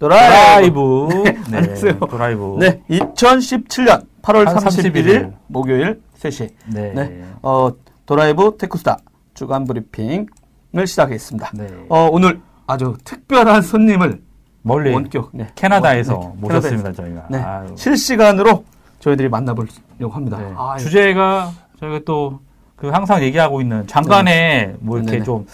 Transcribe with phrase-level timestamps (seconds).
[0.00, 1.08] 드라이브.
[1.24, 1.98] 네, 안녕하세요.
[2.10, 2.56] 드라이브.
[2.58, 6.48] 네, 2017년 8월 31일, 31일 목요일 3시.
[6.72, 6.92] 네.
[6.94, 7.24] 네.
[7.42, 7.70] 어,
[8.06, 8.96] 드라이브 테크스타
[9.34, 11.50] 주간 브리핑을 시작하겠습니다.
[11.54, 11.68] 네.
[11.90, 14.22] 어, 오늘 아주 특별한 손님을
[14.62, 15.48] 멀리 원격 네.
[15.54, 16.40] 캐나다에서 네.
[16.40, 17.26] 모셨습니다, 저희가.
[17.30, 17.44] 네.
[17.76, 18.64] 실시간으로
[19.00, 20.38] 저희들이 만나보려고 합니다.
[20.38, 20.52] 네.
[20.56, 22.40] 아, 주제가 저희가 또
[22.80, 24.74] 그 항상 얘기하고 있는 장관의 네.
[24.80, 25.24] 뭐 이렇게 네네.
[25.24, 25.46] 좀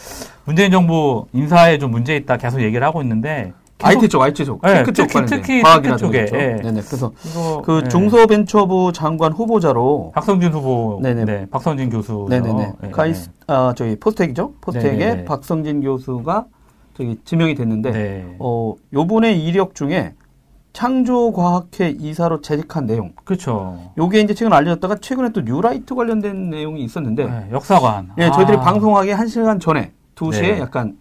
[0.45, 4.85] 문재인 정부 인사에 좀 문제 있다 계속 얘기를 하고 있는데 IT 쪽, IT 쪽, 네,
[4.85, 6.25] 쪽 특히, 특히 과학이나 쪽에.
[6.27, 6.57] 네.
[6.57, 6.81] 네네.
[6.87, 7.89] 그래서 이거, 그 네.
[7.89, 11.25] 중소벤처부 장관 후보자로 박성진 후보, 네네.
[11.25, 12.73] 네, 박성진 교수, 네네네.
[12.81, 12.91] 네.
[12.91, 14.55] 카이스, 아 저기 포스텍이죠.
[14.63, 16.47] 포스텍의 박성진 교수가
[16.97, 18.37] 저기 지명이 됐는데, 네.
[18.39, 20.15] 어 요번에 이력 중에
[20.73, 23.13] 창조과학회 이사로 재직한 내용.
[23.25, 23.79] 그렇죠.
[23.97, 27.27] 요게 이제 최근 알려졌다가 최근에 또 뉴라이트 관련된 내용이 있었는데.
[27.27, 28.11] 네, 역사관.
[28.19, 28.61] 예, 네, 저희들이 아.
[28.61, 30.61] 방송하기 한 시간 전에 2시에 네.
[30.61, 30.97] 약간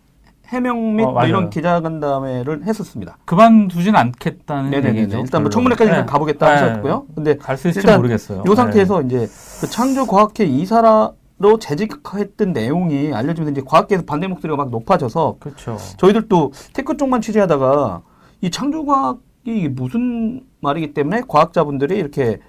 [0.48, 3.18] 해명 및 어, 뭐 이런 기자간담회를 했었습니다.
[3.26, 5.00] 그만두진 않겠다는 네네네.
[5.00, 5.20] 얘기죠.
[5.20, 6.06] 일단 뭐 청문회까지 네.
[6.06, 6.52] 가보겠다 네.
[6.54, 7.06] 하셨고요.
[7.16, 8.44] 근데 갈 수 있을지 모르겠어요.
[8.50, 9.06] 이 상태에서 네.
[9.08, 9.28] 이제
[9.62, 11.14] 그 창조과학회 이사로
[11.60, 15.78] 재직했던 내용이 알려지면서 이제 과학계에서 반대 목소리가 막 높아져서 그렇죠.
[15.98, 18.02] 저희들도 tech 쪽만 취재하다가
[18.42, 22.40] 이 창조과학 이게 무슨 말이기 때문에 과학자분들이 이렇게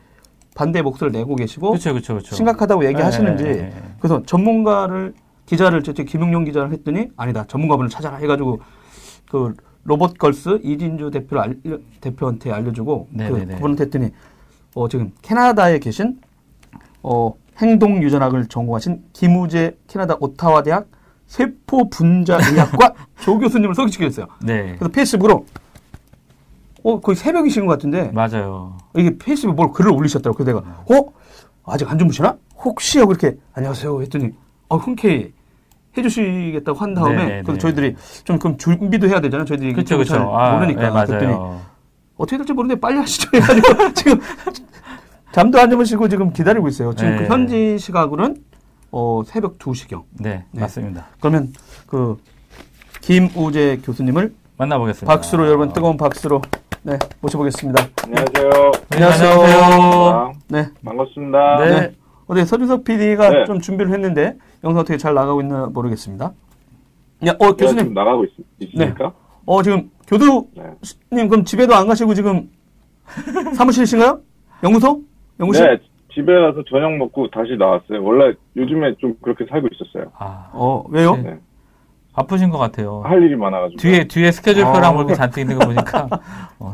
[0.55, 2.35] 반대 목소리를 내고 계시고 그쵸, 그쵸, 그쵸.
[2.35, 3.75] 심각하다고 얘기하시는지 네, 네, 네.
[3.98, 5.13] 그래서 전문가를
[5.47, 8.61] 기자를 저 김용용 기자를 했더니 아니다 전문가분을 찾아라 해가지고
[9.30, 14.11] 그 로봇 걸스 이진주 대표를 알려, 대표한테 알려주고 그 그분한테 했더니
[14.74, 16.19] 어 지금 캐나다에 계신
[17.02, 20.89] 어 행동 유전학을 전공하신 김우재 캐나다 오타와 대학
[21.27, 24.27] 세포 분자 의학과 조 교수님을 소개시켰어요.
[24.42, 24.77] 네.
[24.78, 25.47] 그래서 페이스북으로
[26.86, 28.12] 어, 거의 새벽이신 것 같은데.
[28.12, 28.77] 맞아요.
[28.97, 30.44] 이게 페이스북에 뭘 글을 올리셨더라고요.
[30.44, 31.12] 그래서 내가, 어?
[31.64, 32.36] 아직 안 주무시나?
[32.58, 34.02] 혹시 하고 이렇게, 안녕하세요.
[34.02, 34.30] 했더니,
[34.69, 35.33] 어, 흔쾌히
[35.97, 37.58] 해주시겠다고 한 다음에, 네네, 네, 그래서 네.
[37.58, 39.44] 저희들이 좀 그럼 준비도 해야 되잖아요.
[39.44, 39.72] 저희들이.
[39.72, 40.16] 그쵸, 그쵸.
[40.36, 40.80] 아, 모르니까.
[40.83, 41.06] 네, 맞아요.
[41.06, 41.34] 그랬더니,
[42.16, 43.28] 어떻게 될지 모르는데 빨리 하시죠.
[43.34, 44.20] 해가지고, 지금,
[45.33, 46.94] 잠도 안 주무시고 지금 기다리고 있어요.
[46.94, 47.19] 지금 네.
[47.19, 48.36] 그 현지 시각으로는,
[48.92, 50.05] 어, 새벽 2시경.
[50.20, 50.61] 네, 네.
[50.61, 51.06] 맞습니다.
[51.20, 51.52] 그러면,
[51.86, 52.17] 그,
[53.01, 55.12] 김우재 교수님을 만나보겠습니다.
[55.14, 56.42] 박수로 여러분 뜨거운 박수로
[56.83, 57.86] 네, 모셔보겠습니다.
[58.05, 58.73] 안녕하세요.
[58.90, 59.30] 안녕하세요.
[59.30, 60.33] 안녕하세요.
[60.48, 60.68] 네.
[60.85, 61.56] 반갑습니다.
[61.58, 61.80] 네.
[61.80, 61.92] 네.
[62.27, 63.45] 어제 서준석 PD가 네.
[63.45, 66.33] 좀 준비를 했는데 영상 어떻게 잘 나가고 있나 모르겠습니다.
[67.27, 67.95] 야, 어, 교수님.
[67.95, 69.05] 나가고 있, 있습니까?
[69.05, 69.11] 네.
[69.47, 70.45] 어, 지금 교수님
[71.11, 71.29] 네.
[71.29, 72.51] 그럼 집에도 안 가시고 지금
[73.55, 74.20] 사무실이신가요?
[74.65, 75.03] 연구소?
[75.41, 75.65] 연구실?
[75.67, 75.79] 네.
[76.13, 78.03] 집에 가서 저녁 먹고 다시 나왔어요.
[78.03, 80.11] 원래 요즘에 좀 그렇게 살고 있었어요.
[80.19, 81.15] 아, 어, 왜요?
[81.17, 81.39] 네.
[82.15, 83.03] 바쁘신 것 같아요.
[83.05, 83.79] 할 일이 많아가지고.
[83.79, 84.92] 뒤에, 뒤에 스케줄표랑 아.
[84.92, 86.09] 뭐 이렇게 잔뜩 있는 거 보니까.
[86.59, 86.73] 어.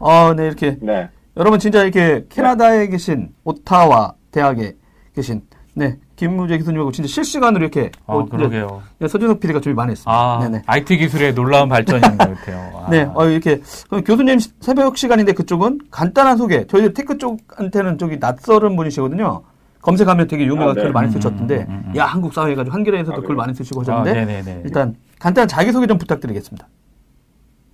[0.00, 0.76] 아, 네, 이렇게.
[0.82, 1.08] 네.
[1.38, 4.74] 여러분, 진짜 이렇게 캐나다에 계신 오타와 대학에
[5.14, 5.42] 계신,
[5.74, 7.90] 네, 김우재 교수님하고 진짜 실시간으로 이렇게.
[8.06, 8.82] 아, 어, 그러게요.
[8.98, 10.10] 네, 서준석 PD가 준비 많이 했습니다.
[10.12, 10.62] 아, 네네.
[10.66, 12.70] IT 기술의 놀라운 발전인 것 같아요.
[12.74, 12.88] 아.
[12.90, 13.60] 네, 어, 이렇게.
[13.88, 16.66] 그럼 교수님 새벽 시간인데 그쪽은 간단한 소개.
[16.66, 19.42] 저희 tech 쪽한테는 저기 낯설은 분이시거든요.
[19.82, 20.82] 검색하면 되게 유명한 아, 네.
[20.82, 21.96] 글 많이 쓰셨던데, 음, 음, 음.
[21.96, 25.86] 야, 한국 사회 가지고 한겨레에서도 아, 글 많이 쓰시고 하셨는데, 아, 일단 간단한 자기 소개
[25.86, 26.68] 좀 부탁드리겠습니다.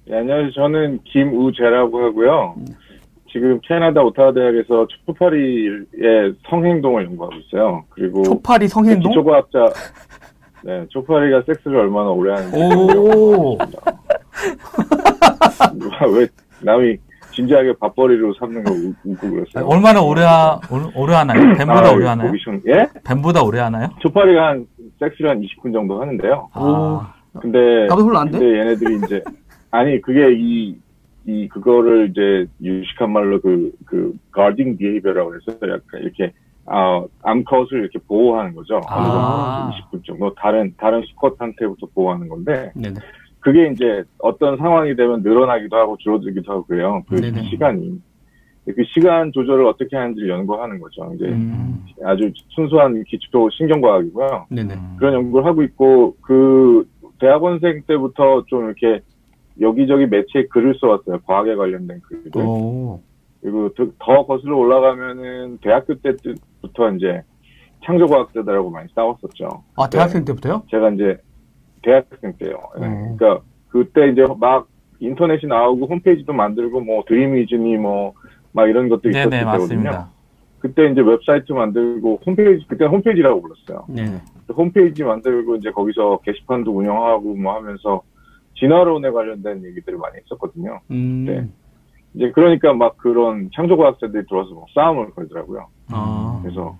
[0.08, 0.52] 네, 안녕하세요.
[0.52, 2.54] 저는 김우재라고 하고요.
[2.58, 2.66] 음.
[3.36, 7.84] 지금 캐나다 오타와 대학에서 초파리의 성행동을 연구하고 있어요.
[7.90, 9.12] 그리고 초파리 성행동?
[9.12, 9.66] 기초과학자
[10.64, 12.56] 네, 초파리가 섹스를 얼마나 오래 하는지.
[12.58, 13.58] 오.
[16.16, 16.26] 왜
[16.62, 16.96] 남이
[17.32, 19.66] 진지하게 밥벌이로 삼는 거 웃고 그랬어요.
[19.66, 20.58] 얼마나 오래, 하,
[20.94, 21.54] 오래 하나요?
[21.58, 22.28] 뱀보다 아, 오래 하나요?
[22.28, 22.88] 보기션, 예?
[23.04, 23.90] 뱀보다 오래 하나요?
[23.98, 24.66] 초파리가 한,
[24.98, 26.48] 섹스를 한 20분 정도 하는데요.
[26.54, 27.12] 아.
[27.38, 28.38] 근데, 나도 별로 안 돼?
[28.38, 29.22] 근데 얘네들이 이제,
[29.70, 30.74] 아니, 그게 이,
[31.26, 36.32] 이, 그거를 이제 유식한 말로 그, 그, guarding behavior라고 해서 약간 이렇게,
[36.66, 38.80] 어, 암컷을 이렇게 보호하는 거죠.
[38.88, 39.70] 아.
[39.90, 40.32] 20분 정도.
[40.34, 42.70] 다른, 다른 수컷한테부터 보호하는 건데.
[42.74, 42.94] 네네.
[43.40, 47.02] 그게 이제 어떤 상황이 되면 늘어나기도 하고 줄어들기도 하고 그래요.
[47.08, 47.42] 그 네네.
[47.50, 48.00] 시간이.
[48.66, 51.12] 그 시간 조절을 어떻게 하는지를 연구하는 거죠.
[51.14, 51.84] 이제 음.
[52.04, 54.46] 아주 순수한 기초 신경과학이고요.
[54.50, 54.74] 네네.
[54.98, 56.88] 그런 연구를 하고 있고 그
[57.20, 59.00] 대학원생 때부터 좀 이렇게
[59.60, 61.20] 여기저기 매체에 글을 써왔어요.
[61.26, 62.46] 과학에 관련된 글을.
[62.46, 63.00] 오.
[63.40, 67.22] 그리고 더 거슬러 올라가면은 대학교 때부터 이제
[67.84, 69.62] 창조과학자들하고 많이 싸웠었죠.
[69.76, 70.62] 아 대학생 때부터요?
[70.70, 71.18] 제가 이제
[71.82, 72.58] 대학생 때요.
[72.80, 72.88] 네.
[73.16, 74.66] 그러니까 그때 이제 막
[74.98, 78.14] 인터넷이 나오고 홈페이지도 만들고 뭐 드림이즈니 뭐
[78.56, 79.82] 막 이런 것도 있었을 네네, 때거든요.
[79.82, 80.08] 맞습니다.
[80.60, 83.84] 그때 이제 웹사이트 만들고 홈페이지 그때 홈페이지라고 불렀어요.
[83.86, 84.18] 네.
[84.56, 88.00] 홈페이지 만들고 이제 거기서 게시판도 운영하고 뭐 하면서
[88.58, 90.80] 진화론에 관련된 얘기들을 많이 했었거든요.
[90.90, 91.24] 음.
[91.26, 91.46] 네.
[92.14, 95.66] 이제 그러니까 막 그런 창조과학자들이 들어와서 막 싸움을 걸더라고요.
[95.92, 96.40] 아.
[96.42, 96.76] 그래서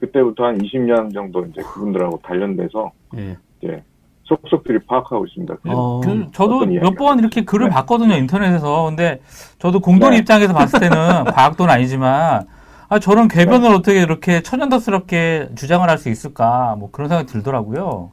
[0.00, 3.36] 그때부터 한 20년 정도 이제 그분들하고 단련돼서 네.
[3.60, 3.82] 이제
[4.24, 5.54] 속속들이 파악하고 있습니다.
[5.68, 7.74] 어, 그, 저도 몇 번 이렇게 글을 네.
[7.74, 8.84] 봤거든요 인터넷에서.
[8.86, 9.20] 근데
[9.58, 10.18] 저도 공동 네.
[10.18, 10.96] 입장에서 봤을 때는
[11.34, 12.46] 과학도는 아니지만
[12.88, 13.74] 아, 저런 궤변을 네.
[13.74, 18.10] 어떻게 이렇게 천연덕스럽게 주장을 할 수 있을까 뭐 그런 생각이 들더라고요.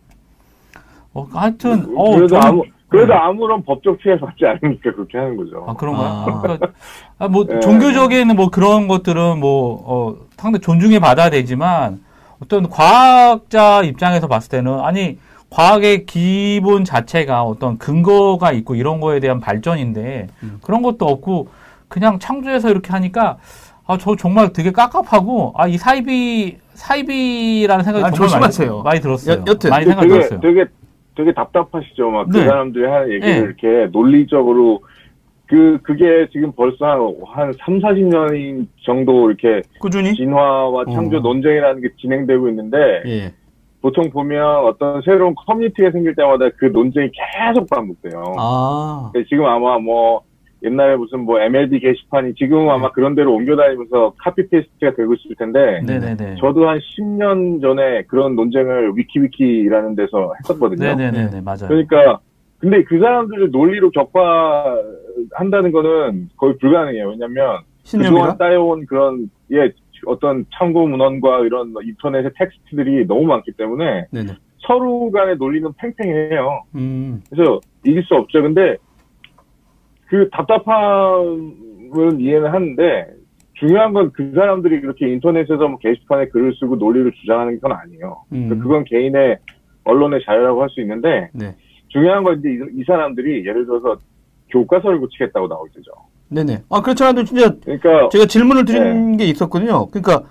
[1.13, 3.19] 어, 하여튼 어, 그래도 저는, 아무 그래도 네.
[3.19, 5.63] 아무런 법적 피해 받지 않으니까 그렇게 하는 거죠.
[5.67, 6.07] 아 그런가요?
[6.07, 6.41] 아.
[6.41, 6.67] 그러니까,
[7.19, 7.59] 아, 뭐 네.
[7.59, 11.99] 종교적인 뭐 그런 것들은 뭐 어, 상당히 존중해 받아야 되지만
[12.41, 15.19] 어떤 과학자 입장에서 봤을 때는 아니
[15.51, 20.59] 과학의 기본 자체가 어떤 근거가 있고 이런 거에 대한 발전인데 음.
[20.63, 21.49] 그런 것도 없고
[21.87, 23.37] 그냥 창조해서 이렇게 하니까
[23.85, 29.43] 아, 저 정말 되게 깝깝하고 아, 이 사이비 사이비라는 생각이 아, 정말 많이, 많이, 들었어요.
[29.47, 30.39] 여, 튼 많이 생각 들었어요.
[30.39, 30.65] 되게
[31.19, 32.09] 되게 답답하시죠.
[32.11, 32.45] 막그 네.
[32.45, 33.39] 사람들이 하는 얘기를 네.
[33.39, 34.79] 이렇게 논리적으로
[35.47, 39.61] 그, 그게 지금 벌써 한, 한 3, 40년 정도 이렇게.
[39.81, 40.13] 꾸준히?
[40.13, 41.19] 진화와 창조 어.
[41.19, 42.77] 논쟁이라는 게 진행되고 있는데.
[43.05, 43.33] 예.
[43.81, 48.35] 보통 보면 어떤 새로운 커뮤니티가 생길 때마다 그 논쟁이 계속 반복돼요.
[48.37, 49.11] 아.
[49.29, 50.21] 지금 아마 뭐,
[50.63, 52.71] 옛날에 무슨 뭐 MLB 게시판이 지금은 네.
[52.71, 56.35] 아마 그런 데로 옮겨다니면서 카피페이스트가 되고 있을 텐데 네네네.
[56.39, 60.95] 저도 한 10년 전에 그런 논쟁을 위키위키라는 데서 했었거든요.
[60.95, 61.67] 네네네 맞아요.
[61.67, 62.19] 그러니까
[62.59, 67.09] 근데 그 사람들을 논리로 격파한다는 거는 거의 불가능해요.
[67.09, 69.71] 왜냐면 그동안 쌓여온 그런 예
[70.05, 74.33] 어떤 참고 문헌과 이런 인터넷의 텍스트들이 너무 많기 때문에 네네.
[74.59, 76.63] 서로 간의 논리는 팽팽해요.
[76.75, 77.21] 음.
[77.29, 78.41] 그래서 이길 수 없죠.
[78.41, 78.77] 근데
[80.09, 83.07] 그 답답함은 이해는 하는데
[83.53, 88.23] 중요한 건 그 사람들이 그렇게 인터넷에서 뭐 게시판에 글을 쓰고 논리를 주장하는 건 아니에요.
[88.31, 88.59] 음.
[88.59, 89.37] 그건 개인의
[89.83, 91.55] 언론의 자유라고 할 수 있는데 네.
[91.89, 93.97] 중요한 건 이제 이, 이, 사람들이 예를 들어서
[94.51, 95.91] 교과서를 고치겠다고 나올 때죠.
[96.29, 96.63] 네네.
[96.69, 99.17] 아 그렇지 않아도 진짜 그러니까 제가 질문을 드린 네.
[99.17, 99.87] 게 있었거든요.
[99.87, 100.23] 그러니까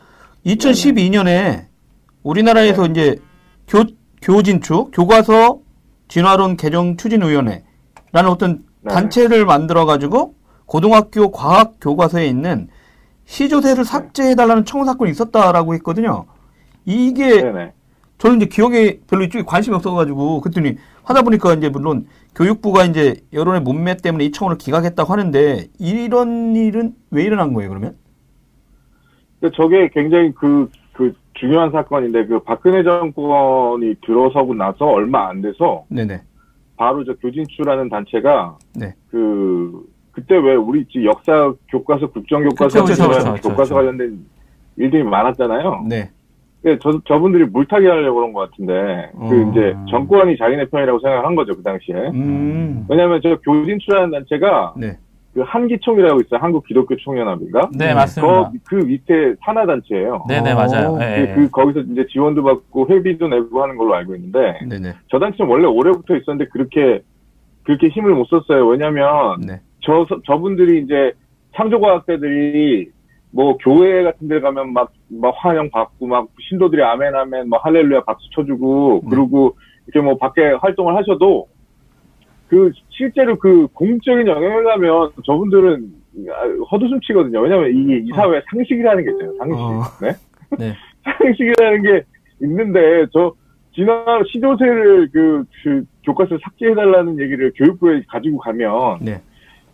[0.46, 1.66] 2012년에
[2.22, 2.90] 우리나라에서 네.
[2.90, 3.16] 이제
[3.68, 3.84] 교
[4.22, 5.60] 교진축 교과서
[6.08, 7.62] 진화론 개정 추진위원회라는
[8.28, 8.92] 어떤 네.
[8.92, 10.34] 단체를 만들어 가지고
[10.66, 12.68] 고등학교 과학 교과서에 있는
[13.24, 13.90] 시조세를 네.
[13.90, 16.26] 삭제해 달라는 청구 사건이 있었다라고 했거든요.
[16.84, 17.72] 이게 네네.
[18.18, 23.62] 저는 이제 기억에 별로 이쪽에 관심이 없어가지고 그랬더니 하다 보니까 이제 물론 교육부가 이제 여론의
[23.62, 27.96] 문매 때문에 이 청원을 기각했다고 하는데 이런 일은 왜 일어난 거예요 그러면?
[29.54, 36.22] 저게 굉장히 그, 그 중요한 사건인데 그 박근혜 정권이 들어서고 나서 얼마 안 돼서 네네.
[36.78, 38.94] 바로 저 교진추라는 단체가 네.
[39.10, 44.24] 그 그때 왜 우리 역사 교과서 국정 교과서 그쵸, 그쵸, 교과서 관련된
[44.76, 45.84] 일들이 많았잖아요.
[45.88, 46.10] 네.
[46.80, 49.28] 저, 저분들이 물타기 하려고 그런 것 같은데, 그 어.
[49.28, 51.94] 그 이제 정권이 자기네 편이라고 생각한 거죠, 그 당시에.
[52.12, 52.84] 음.
[52.88, 54.98] 왜냐면 저 교진추라는 단체가, 네.
[55.38, 56.40] 그 한기총이라고 있어요.
[56.40, 57.70] 한국 기독교 총연합인가?
[57.78, 58.50] 네, 맞습니다.
[58.50, 60.24] 그, 그 밑에 산하 단체예요.
[60.26, 60.96] 네 네, 맞아요.
[60.96, 61.32] 네.
[61.32, 64.94] 그, 그, 거기서 이제 지원도 받고 회비도 내고 하는 걸로 알고 있는데, 네네.
[65.08, 67.02] 저 단체는 원래 오래부터 있었는데 그렇게,
[67.62, 68.66] 그렇게 힘을 못 썼어요.
[68.66, 69.60] 왜냐면, 네.
[69.80, 71.12] 저, 저분들이 이제
[71.54, 72.90] 창조과학자들이
[73.30, 78.02] 뭐 교회 같은 데 가면 막, 막 환영 받고 막 신도들이 아멘 아멘 뭐 할렐루야
[78.04, 79.10] 박수 쳐주고 네.
[79.10, 79.54] 그리고
[79.86, 81.46] 이렇게 뭐 밖에 활동을 하셔도
[82.48, 85.92] 그 실제로 그 공적인 영향을 하면 저분들은
[86.70, 87.40] 헛웃음 치거든요.
[87.40, 88.42] 왜냐면 이게 이 사회에 어.
[88.50, 89.34] 상식이라는 게 있어요.
[89.38, 89.54] 상식.
[89.54, 89.82] 어.
[90.00, 90.12] 네?
[90.58, 90.74] 네.
[91.18, 92.02] 상식이라는 게
[92.42, 93.34] 있는데 저
[93.74, 99.20] 지난 시조세를 그, 그 교과서 삭제해달라는 얘기를 교육부에 가지고 가면 네.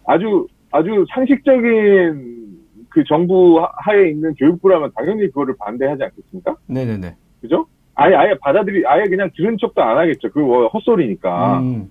[0.07, 2.45] 아주 아주 상식적인
[2.91, 6.57] 그 정부 하에 있는 교육부라면 당연히 그거를 반대하지 않겠습니까?
[6.67, 7.15] 네네네.
[7.41, 7.67] 그죠?
[7.95, 10.29] 아예, 아예 받아들이, 아예 그냥 들은 척도 안 하겠죠.
[10.31, 11.61] 그거 뭐 헛소리니까.
[11.61, 11.91] 음.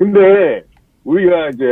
[0.00, 0.64] 근데,
[1.04, 1.66] 우리가 이제,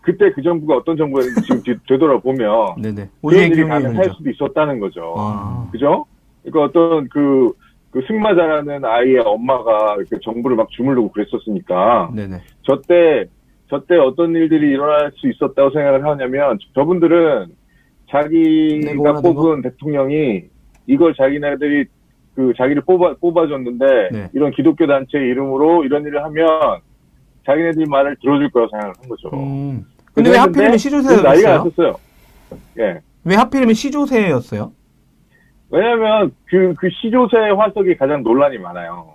[0.00, 2.80] 그때 그 정부가 어떤 정부였는지 지금 되돌아보면.
[2.80, 3.10] 네네.
[3.20, 5.14] 그런 일이 가능할 수도 있었다는 거죠.
[5.18, 5.68] 아.
[5.70, 6.06] 그죠?
[6.42, 7.52] 그러니까 어떤 그,
[7.90, 12.10] 그 승마자라는 아이의 엄마가 이렇게 정부를 막 주물르고 그랬었으니까.
[12.14, 12.38] 네네.
[12.62, 13.26] 저 때,
[13.68, 17.48] 저때 어떤 일들이 일어날 수 있었다고 생각을 하냐면, 저분들은
[18.10, 20.44] 자기가 뽑은 대통령이
[20.86, 21.84] 이걸 자기네들이
[22.34, 24.30] 그 자기를 뽑아 뽑아줬는데 네.
[24.32, 26.80] 이런 기독교 단체 이름으로 이런 일을 하면
[27.46, 29.30] 자기네들 말을 들어줄 거라고 생각을 한 거죠.
[29.34, 29.84] 음.
[30.14, 31.22] 근데 왜 하필이면 시조세였어요?
[31.22, 31.96] 나이가 났었어요.
[32.78, 33.00] 예.
[33.24, 34.72] 왜 하필이면 시조세였어요?
[35.70, 39.06] 왜냐면 그, 그 시조세 화석이 가장 논란이 많아요.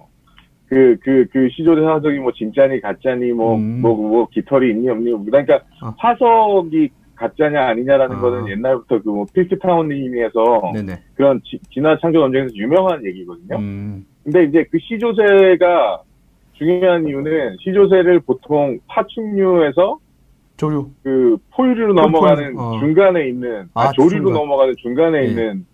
[0.68, 3.82] 그, 그, 그 시조세 화석이 뭐 진짜니 가짜니 뭐, 음.
[3.82, 5.26] 뭐, 뭐, 깃털이 있니 없니.
[5.26, 5.94] 그러니까 어.
[5.98, 8.20] 화석이 가짜냐 아니냐라는 아.
[8.20, 10.72] 거는 옛날부터 그 뭐 필스타운님에서
[11.16, 13.58] 그런 지, 진화 창조 논쟁에서 유명한 얘기거든요.
[13.58, 14.06] 음.
[14.24, 16.02] 근데 이제 그 시조세가
[16.60, 19.98] 중요한 이유는 시조세를 보통 파충류에서
[20.58, 22.80] 조류 그 포유류로 넘어가는 어.
[22.80, 24.34] 중간에 있는 아, 아 조류로 중간.
[24.34, 25.28] 넘어가는 중간에 네.
[25.28, 25.66] 있는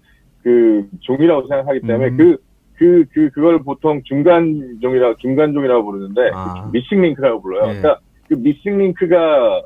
[0.44, 2.18] 그 종이라고 생각하기 때문에 음.
[2.18, 2.38] 그
[2.78, 6.70] 그, 그, 그걸 보통 중간 종이라, 중간 종이라고 부르는데, 아.
[6.74, 7.70] 미싱 링크라고 불러요.
[7.70, 7.80] 예.
[7.80, 9.62] 그러니까 그 미싱 링크가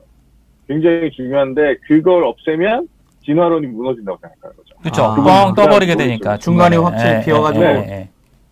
[0.67, 2.87] 굉장히 중요한데, 그걸 없애면
[3.25, 4.75] 진화론이 무너진다고 생각하는 거죠.
[4.79, 5.03] 그렇죠.
[5.05, 5.15] 아.
[5.15, 7.65] 뻥 떠버리게 되니까 중간에 중간에 확실히 예, 비어가지고.
[7.65, 8.09] 예, 예, 예.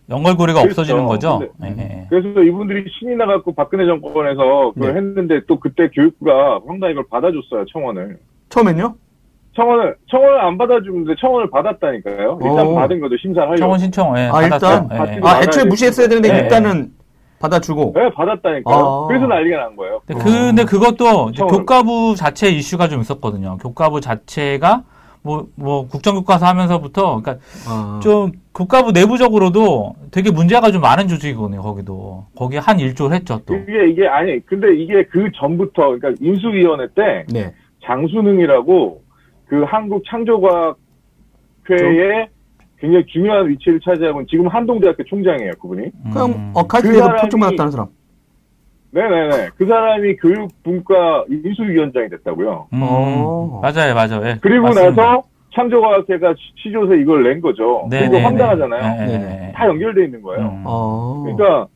[0.09, 0.81] 연결고리가 그렇죠.
[0.81, 1.39] 없어지는 거죠.
[1.59, 2.05] 근데- 예, 예.
[2.09, 4.97] 그래서 이분들이 신이 나갖고 박근혜 정권에서 그걸 네.
[4.99, 8.17] 했는데 또 그때 교육부가 황당히 이걸 받아줬어요, 청원을.
[8.49, 8.95] 처음엔요?
[9.55, 12.39] 청원을, 청원을 안 받아주는데 청원을 받았다니까요.
[12.43, 12.75] 일단 오.
[12.75, 13.59] 받은 거죠, 심사를 하려고.
[13.59, 14.87] 청원 신청 예, 아, 일단?
[14.87, 15.13] 받았죠.
[15.13, 15.19] 예.
[15.23, 16.39] 아, 애초에 무시했어야 되는데 네.
[16.39, 16.91] 일단은
[17.39, 17.93] 받아주고.
[17.95, 18.75] 네, 받았다니까요.
[18.75, 19.07] 아.
[19.07, 19.99] 그래서 난리가 난 거예요.
[20.05, 21.31] 근데, 그, 근데 그것도.
[21.49, 23.57] 교과부 자체 이슈가 좀 있었거든요.
[23.57, 24.83] 교과부 자체가
[25.27, 27.99] 뭐, 뭐, 국정교과서 하면서부터, 그러니까 아.
[28.01, 32.25] 좀 교과부 내부적으로도 되게 문제가 좀 많은 조직이거든요, 거기도.
[32.33, 33.55] 거기 한 일조를 했죠, 또.
[33.55, 37.53] 이게, 이게, 아니, 근데 이게 그 전부터, 그러니까 인수위원회 때 네.
[37.83, 39.01] 장수능이라고
[39.47, 40.77] 그 한국 창조과학회에
[42.79, 45.89] 굉장히 중요한 위치를 차지하고 지금 한동대학교 총장이에요, 그분이.
[46.13, 46.51] 그냥 음.
[46.53, 47.87] 어, 그 카이트에서 표정 받았다는 사람.
[48.91, 49.49] 네네네.
[49.57, 52.67] 그 사람이 교육분과 인수위원장이 됐다고요.
[52.73, 53.61] 음, 어.
[53.61, 54.25] 맞아요, 맞아요.
[54.27, 54.89] 예, 그리고 맞습니다.
[55.03, 57.87] 나서 창조과학회가 시조서 이걸 낸 거죠.
[57.89, 58.23] 네, 그리고 네, 네.
[58.25, 58.81] 황당하잖아요.
[58.81, 59.25] 네, 네, 네네.
[59.25, 59.51] 네.
[59.55, 60.45] 다 연결돼 있는 거예요.
[60.47, 60.63] 음.
[60.65, 61.23] 어.
[61.25, 61.67] 그러니까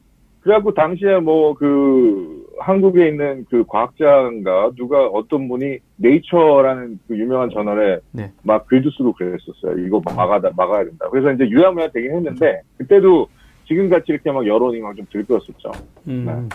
[0.41, 7.97] 그래갖고 당시에 뭐 그 한국에 있는 그 과학자인가 누가 어떤 분이 네이처라는 그 유명한 저널에
[8.11, 8.31] 네.
[8.43, 9.83] 막 글도 쓰고 그랬었어요.
[9.83, 11.07] 이거 막아다 막아야 된다.
[11.09, 13.27] 그래서 이제 유야무야 되긴 했는데 그때도
[13.67, 15.71] 지금 같이 이렇게 막 여론이 막 좀 들끓었었죠.
[16.07, 16.47] 음.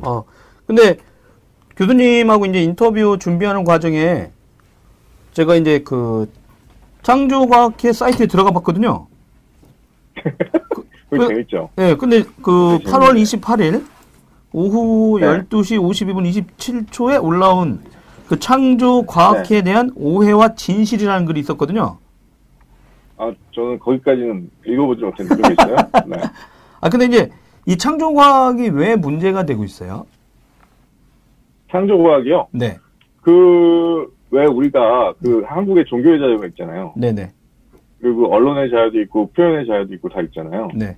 [0.00, 0.24] 어.
[0.66, 0.96] 근데
[1.76, 4.30] 교수님하고 이제 인터뷰 준비하는 과정에
[5.32, 6.30] 제가 이제 그
[7.02, 9.06] 창조과학회 사이트에 들어가 봤거든요.
[11.10, 11.70] 그거 그- 재밌죠.
[11.78, 13.84] 예, 근데 그 네, 8월 28일
[14.52, 15.26] 오후 네.
[15.26, 17.82] 12시 52분 27초에 올라온
[18.28, 19.72] 그 창조 과학회에 네.
[19.72, 21.98] 대한 오해와 진실이라는 글이 있었거든요.
[23.18, 25.76] 아 저는 거기까지는 읽어보지 못했는데 그게 있어요.
[26.06, 26.16] 네.
[26.80, 27.30] 아, 근데 이제
[27.66, 30.06] 이 창조과학이 왜 문제가 되고 있어요?
[31.70, 32.48] 창조과학이요.
[32.52, 32.76] 네.
[33.22, 36.94] 그 왜 우리가 그 한국의 종교의 자유가 있잖아요.
[36.96, 37.30] 네네.
[38.00, 40.68] 그리고 언론의 자유도 있고 표현의 자유도 있고 다 있잖아요.
[40.74, 40.96] 네.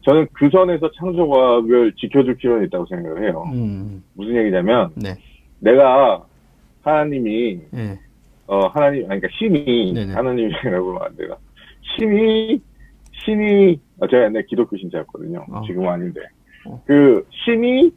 [0.00, 3.44] 저는 그 선에서 창조과학을 지켜줄 필요는 있다고 생각을 해요.
[3.52, 5.14] 음, 무슨 얘기냐면 네.
[5.58, 6.24] 내가
[6.82, 7.98] 하나님이 예.
[8.46, 10.14] 어 하나님 아니 그러니까 신이 네네.
[10.14, 11.36] 하나님이라고 하면 안 돼요.
[11.98, 12.62] 신이
[13.24, 13.76] 신이 어,
[14.08, 15.44] 제가 옛날 기독교 신자였거든요.
[15.50, 15.62] 어.
[15.66, 16.20] 지금은 아닌데
[16.66, 16.82] 어.
[16.86, 17.92] 그 신이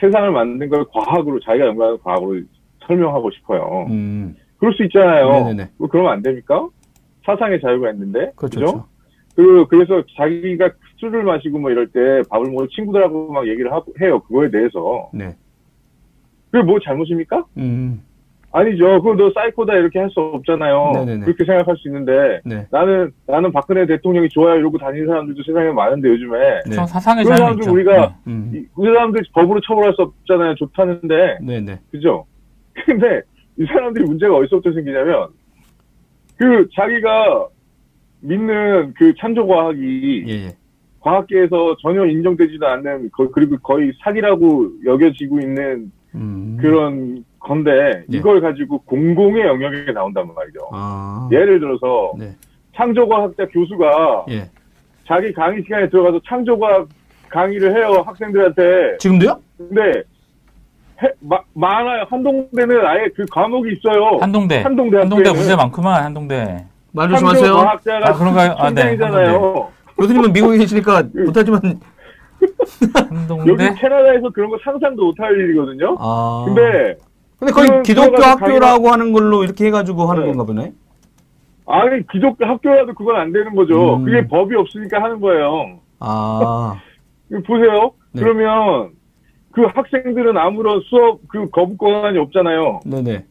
[0.00, 2.40] 세상을 만든 걸 과학으로 자기가 연구하는 과학으로
[2.86, 3.86] 설명하고 싶어요.
[3.88, 5.30] 음, 그럴 수 있잖아요.
[5.30, 5.70] 네네네.
[5.78, 6.68] 뭐 그러면 안 됩니까?
[7.24, 8.60] 사상의 자유가 있는데 그렇죠.
[8.60, 8.66] 그죠?
[8.66, 8.86] 그렇죠.
[9.36, 14.20] 그, 그래서 자기가 술을 마시고 뭐 이럴 때 밥을 먹고 친구들하고 막 얘기를 하고 해요.
[14.20, 15.10] 그거에 대해서.
[15.12, 15.34] 네.
[16.50, 17.44] 그게 뭐 잘못입니까?
[17.56, 18.02] 음,
[18.58, 19.02] 아니죠.
[19.02, 20.92] 그거 너 사이코다 이렇게 할 수 없잖아요.
[20.94, 21.24] 네네네.
[21.24, 22.66] 그렇게 생각할 수 있는데 네.
[22.70, 26.74] 나는 나는 박근혜 대통령이 좋아요 이러고 다니는 사람들도 세상에 많은데 요즘에 네.
[26.76, 27.68] 좀 사상의 그런 자유 사람들.
[27.72, 30.54] 우리가 음, 이, 그 사람들 법으로 처벌할 수 없잖아요.
[30.54, 31.80] 좋다는데 네네.
[31.90, 32.24] 그죠?
[32.86, 33.22] 근데
[33.58, 35.28] 이 사람들이 문제가 어디서부터 생기냐면
[36.36, 37.48] 그 자기가
[38.20, 40.56] 믿는 그 창조 과학이 예, 예.
[41.00, 46.56] 과학계에서 전혀 인정되지도 않는 거- 그리고 거의 사기라고 여겨지고 있는 음.
[46.60, 48.18] 그런 건데 네.
[48.18, 50.58] 이걸 가지고 공공의 영역에 나온단 말이죠.
[50.72, 51.28] 아.
[51.30, 52.34] 예를 들어서 네.
[52.74, 54.50] 창조과학자 교수가 예.
[55.06, 56.88] 자기 강의 시간에 들어가서 창조과학
[57.28, 58.98] 강의를 해요 학생들한테.
[58.98, 59.38] 지금도요?
[59.58, 60.02] 근데
[61.02, 62.04] 해- 마- 많아요.
[62.08, 64.18] 한동대는 아예 그 과목이 있어요.
[64.20, 64.62] 한동대.
[64.62, 65.30] 한동대 한동대.
[65.32, 66.64] 문제 많구만, 한동대.
[66.92, 67.54] 말 조심하세요.
[67.56, 67.76] 아,
[68.14, 68.52] 그런가요?
[68.56, 68.82] 아, 네.
[68.96, 69.68] 총장이잖아요.
[69.98, 71.60] 교수님은 미국에 계시니까 못하지만,
[73.08, 73.50] 한동대?
[73.50, 75.96] 여기 캐나다에서 그런 거 상상도 못할 일이거든요.
[75.98, 76.44] 아.
[76.46, 76.96] 근데
[77.44, 80.28] 근데 거의 그런 기독교 들어가서 학교라고 하는 걸로 이렇게 해가지고 하는 네.
[80.28, 80.72] 건가 보네.
[81.66, 83.96] 아니 기독교 학교라도 그건 안 되는 거죠.
[83.96, 84.04] 음.
[84.04, 85.78] 그게 법이 없으니까 하는 거예요.
[86.00, 86.80] 아.
[87.30, 87.92] 이거 보세요.
[88.12, 88.22] 네.
[88.22, 88.90] 그러면
[89.52, 92.80] 그 학생들은 아무런 수업 그 거부 권한이 없잖아요.
[92.86, 93.24] 네네.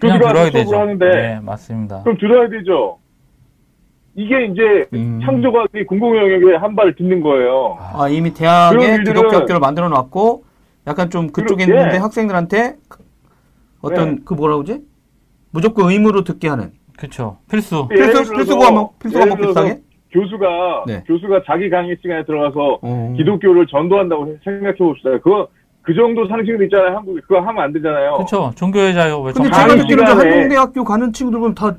[0.00, 0.78] 그냥 교수가 들어야 수업을 되죠.
[0.78, 2.02] 하는데 네, 맞습니다.
[2.02, 2.98] 그럼 들어야 되죠.
[4.16, 5.20] 이게 이제 음.
[5.24, 7.78] 창조과학이 공공 영역에 한 발을 딛는 거예요.
[7.80, 10.44] 아, 이미 대학에 그런 기독교 학교를 만들어 놨고,
[10.88, 12.74] 약간 좀 그쪽에 그렇게- 있는데 학생들한테
[13.82, 14.20] 어떤 네.
[14.24, 14.82] 그 뭐라 그러지?
[15.52, 16.72] 무조건 의무로 듣게 하는.
[16.96, 17.38] 그쵸.
[17.50, 17.88] 필수.
[17.90, 19.78] 예를 필수, 들어서- 필수 과목, 필수 과목 비슷하게?
[20.12, 21.04] 교수가 네.
[21.06, 23.14] 교수가 자기 강의 시간에 들어가서 어.
[23.16, 25.10] 기독교를 전도한다고 생각해 봅시다.
[25.22, 25.48] 그거
[25.82, 26.96] 그 정도 상식도 있잖아요.
[26.96, 28.18] 한국에 그거 하면 안 되잖아요.
[28.18, 28.52] 그쵸.
[28.56, 29.16] 종교의 자유.
[29.20, 31.74] 왜 근데 정- 제가 시간에- 한동대학교 가는 친구들 보면 다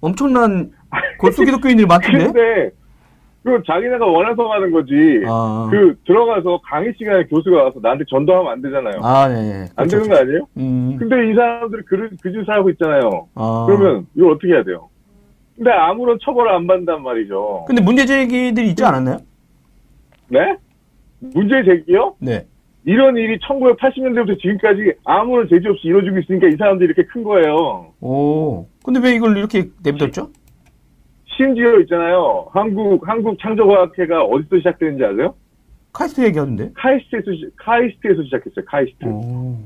[0.00, 0.70] 엄청난
[1.18, 2.24] 골수 기독교인들이 많던데?
[2.26, 2.70] 근데
[3.44, 4.94] 그 자기네가 원해서 가는 거지.
[5.26, 5.68] 아.
[5.70, 9.00] 그 들어가서 강의 시간에 교수가 와서 나한테 전도하면 안 되잖아요.
[9.02, 9.68] 아, 네, 네.
[9.74, 10.48] 안 그렇죠, 되는 거 아니에요?
[10.58, 10.96] 음.
[10.98, 13.28] 근데 이 사람들이 그, 그 짓을 하고 있잖아요.
[13.34, 13.64] 아.
[13.66, 14.88] 그러면 이걸 어떻게 해야 돼요?
[15.56, 17.64] 근데 아무런 처벌을 안 받는단 말이죠.
[17.66, 19.18] 근데 문제 제기들이 있지 않았나요?
[20.28, 20.56] 네?
[21.20, 22.14] 문제 제기요?
[22.20, 22.46] 네.
[22.84, 27.92] 이런 일이 1980년대부터 지금까지 아무런 제지 없이 이루어지고 있으니까 이 사람들이 이렇게 큰 거예요.
[28.00, 28.66] 오.
[28.84, 30.30] 근데 왜 이걸 이렇게 내비뒀죠?
[31.36, 32.46] 심지어 있잖아요.
[32.52, 35.34] 한국, 한국 창조과학회가 어디서 시작되는지 아세요?
[35.92, 36.70] 카이스트 얘기하는데?
[36.74, 38.64] 카이스트에서, 시- 카이스트에서 시작했어요.
[38.66, 39.04] 카이스트.
[39.06, 39.56] 오.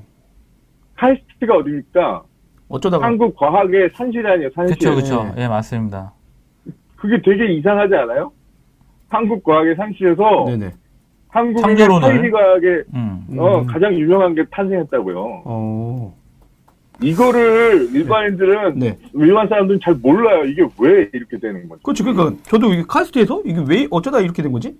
[0.96, 2.22] 카이스트가 어디입니까?
[2.68, 3.06] 어쩌다가.
[3.06, 4.76] 한국 과학의 산실 아니에요, 산실.
[4.76, 5.24] 그쵸, 그쵸.
[5.36, 5.42] 네.
[5.44, 6.12] 예, 맞습니다.
[6.96, 8.32] 그게 되게 이상하지 않아요?
[9.08, 10.72] 한국 과학의 산실에서 네네.
[11.28, 12.08] 한국의 창조론을.
[12.08, 13.26] 사이비 과학의 음.
[13.38, 13.66] 어, 음.
[13.66, 15.42] 가장 유명한 게 탄생했다고요.
[15.44, 16.14] 어.
[17.02, 18.98] 이거를 일반인들은 네.
[19.14, 20.44] 일반 사람들은 잘 몰라요.
[20.44, 21.82] 이게 왜 이렇게 되는 거죠?
[21.82, 22.04] 그렇죠.
[22.04, 24.74] 그러니까 저도 이게 카이스트에서 이게 왜 어쩌다 이렇게 된 거지?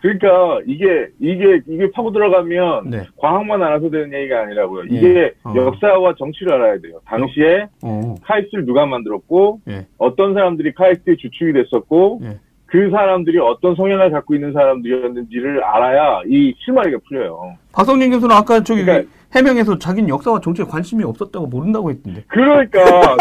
[0.00, 3.06] 그러니까 이게 이게 이게 파고 들어가면 네.
[3.18, 4.84] 과학만 알아서 되는 얘기가 아니라고요.
[4.92, 4.96] 예.
[4.96, 5.52] 이게 어.
[5.54, 7.00] 역사와 정치를 알아야 돼요.
[7.04, 8.14] 당시에 어.
[8.22, 9.86] 카이스트를 누가 만들었고 예.
[9.98, 12.38] 어떤 사람들이 카이스트의 주축이 됐었고 예.
[12.64, 17.56] 그 사람들이 어떤 성향을 갖고 있는 사람들이었는지를 알아야 이 실마리가 풀려요.
[17.72, 22.24] 박성진 교수는 아까 저기 그러니까- 해명에서 자기는 역사와 정치에 관심이 없었다고 모른다고 했던데.
[22.26, 23.16] 그러니까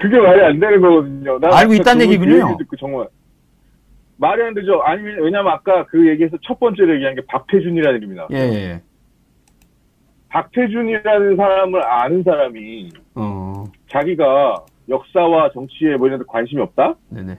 [0.00, 1.38] 그, 게 말이 안 되는 거거든요.
[1.38, 2.48] 나 알고 있다는 그 얘기군요.
[2.48, 3.06] 얘기 듣고 정말
[4.16, 4.80] 말이 안 되죠.
[4.82, 8.54] 아니 왜냐면 아까 그 얘기에서 첫 번째로 얘기한 게 박태준이라는 이름이나 예, 예.
[8.54, 8.82] 예.
[10.30, 13.64] 박태준이라는 사람을 아는 사람이 어.
[13.88, 16.94] 자기가 역사와 정치에 뭐 이런 데 관심이 없다?
[17.10, 17.38] 네네.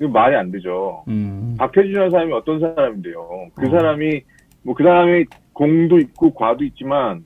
[0.00, 1.04] 이거 말이 안 되죠.
[1.08, 1.54] 음.
[1.58, 3.48] 박태준이라는 사람이 어떤 사람인데요?
[3.54, 3.70] 그 어.
[3.70, 4.22] 사람이
[4.64, 5.24] 뭐 그 사람이
[5.54, 7.24] 공도 있고 과도 있지만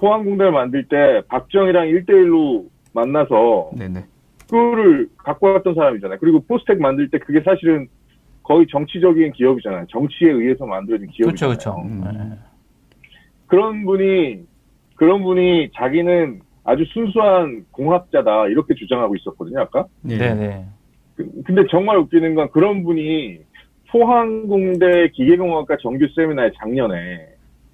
[0.00, 4.04] 포항공단을 만들 때 박정희랑 1대1로 만나서 네네.
[4.48, 6.18] 그거를 갖고 왔던 사람이잖아요.
[6.20, 7.88] 그리고 포스텍 만들 때 그게 사실은
[8.42, 9.86] 거의 정치적인 기업이잖아요.
[9.90, 11.54] 정치에 의해서 만들어진 그쵸, 기업이잖아요.
[11.56, 11.76] 그쵸.
[11.84, 12.04] 음.
[12.14, 12.38] 예.
[13.46, 14.40] 그런 분이
[14.94, 19.60] 그런 분이 자기는 아주 순수한 공학자다 이렇게 주장하고 있었거든요.
[19.60, 19.86] 아까.
[20.02, 20.16] 네.
[20.18, 20.64] 네네.
[21.16, 23.38] 그- 근데 정말 웃기는 건 그런 분이
[23.90, 27.26] 포항공대 기계공학과 정규 세미나에 작년에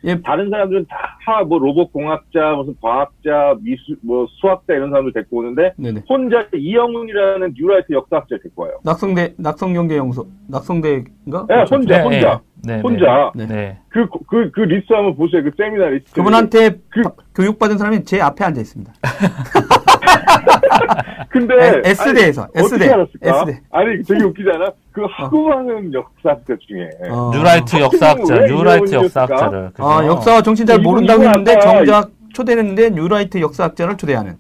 [0.05, 0.21] 예.
[0.23, 1.15] 다른 사람들은 다
[1.49, 6.03] 뭐 로봇 공학자, 무슨 과학자, 미술, 뭐 수학자 이런 사람들 데리고 오는데 네네.
[6.07, 8.79] 혼자 이영훈이라는 뉴라이트 역사학자 를 데리고 와요.
[8.85, 11.47] 낙성대 낙성경제 연구소 낙성대인가?
[11.49, 12.81] 네, 혼자, 네, 혼자, 네, 네.
[12.83, 13.33] 혼자.
[13.35, 13.47] 네.
[13.47, 13.79] 네.
[13.89, 15.43] 그, 그, 그 리스트 한번 보세요.
[15.43, 16.13] 그 세미나 리스트.
[16.13, 18.93] 그분한테 그- 바- 교육받은 사람이 제 앞에 앉아 있습니다.
[21.31, 21.55] 근데.
[21.55, 23.41] 에- S대에서, S대, 알았을까?
[23.41, 23.61] S대.
[23.71, 24.71] 아니, 되게 웃기잖아.
[24.93, 26.89] 그 하고 많은 역사학자 중에.
[27.11, 27.31] 어.
[27.35, 28.95] 뉴라이트 역사학자, 왜 뉴라이트?
[28.95, 29.71] 역사학자를.
[29.71, 29.85] 그죠?
[29.89, 34.37] 아, 역사와 정치 잘 모른다고 했는데 아까 정작 초대했는데 뉴라이트 역사학자를 초대하는.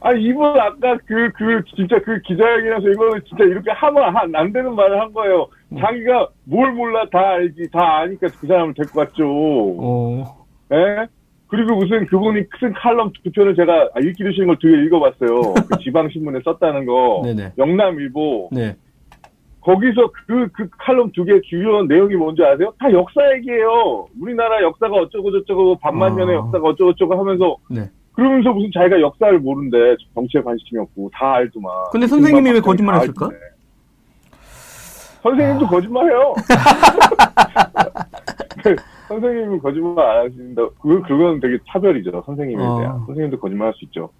[0.00, 4.72] 아니, 이분 아까 그, 그, 진짜 그 기자회견에서 이거는 진짜 이렇게 하면 한- 안 되는
[4.74, 5.48] 말을 한 거예요.
[5.72, 5.78] 음.
[5.80, 7.68] 자기가 뭘 몰라 다 알지.
[7.72, 9.24] 다 아니까 그 사람을 데리고 왔죠.
[9.26, 10.46] 어.
[10.72, 11.06] 예?
[11.48, 15.54] 그리고 무슨 그분이 쓴 칼럼 두 편을 제가 읽기도 싫은 걸 두 개 읽어봤어요.
[15.68, 17.22] 그 지방신문에 썼다는 거.
[17.24, 17.52] 네네.
[17.58, 18.50] 영남일보.
[18.52, 18.76] 네.
[19.60, 22.72] 거기서 그, 그 칼럼 두 개 주요 내용이 뭔지 아세요?
[22.78, 24.06] 다 역사 얘기예요.
[24.20, 26.38] 우리나라 역사가 어쩌고저쩌고 반만년의 아.
[26.38, 27.90] 역사가 어쩌고저쩌고 하면서 네.
[28.12, 29.96] 그러면서 무슨 자기가 역사를 모른대.
[30.14, 31.70] 정치에 관심이 없고 다 알더만.
[31.92, 33.26] 근데 선생님이 왜 정말 거짓말 다 했을까?
[33.26, 33.46] 알던데.
[35.22, 35.68] 선생님도 아.
[35.68, 36.34] 거짓말해요.
[39.08, 40.62] 선생님은 거짓말 안 하신다.
[40.82, 42.22] 그 그건 되게 차별이죠.
[42.26, 42.78] 선생님에 어.
[42.78, 42.98] 대한.
[43.06, 44.10] 선생님도 거짓말 할 수 있죠.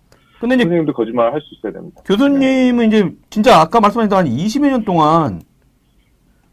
[0.41, 2.01] 근데 이제 선생님도 거짓말 할 수 있어야 됩니다.
[2.05, 5.43] 교수님은 이제 진짜 아까 말씀하셨던 한 20여 년 동안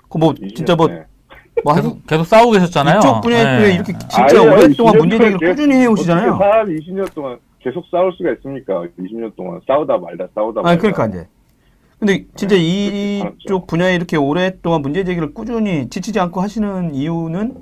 [0.10, 1.04] 그 뭐 진짜 뭐, 네.
[1.64, 3.00] 뭐 한, 계속, 계속 싸우고 계셨잖아요.
[3.00, 3.74] 이쪽 분야에 네.
[3.76, 6.38] 이렇게 진짜 아니요, 오랫동안 20년 문제 제기를 꾸준히 해오시잖아요.
[6.38, 8.84] 사람 20년 동안 계속 싸울 수가 있습니까?
[9.00, 10.70] 20년 동안 싸우다 말다 싸우다 말다.
[10.70, 11.28] 아니 그러니까 이제.
[12.06, 12.62] 근데 진짜 네,
[13.40, 13.66] 이쪽.
[13.66, 17.56] 분야에 이렇게 오랫동안 문제 제기를 꾸준히 지치지 않고 하시는 이유는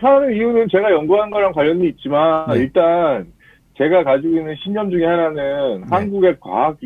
[0.00, 2.58] 하는 이유는 제가 연구한 거랑 관련이 있지만 네.
[2.58, 3.32] 일단
[3.78, 6.78] 제가 가지고 있는 신념 중에 하나는 한국의 과학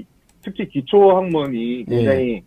[0.42, 2.42] 특히 기초 학문이 굉장히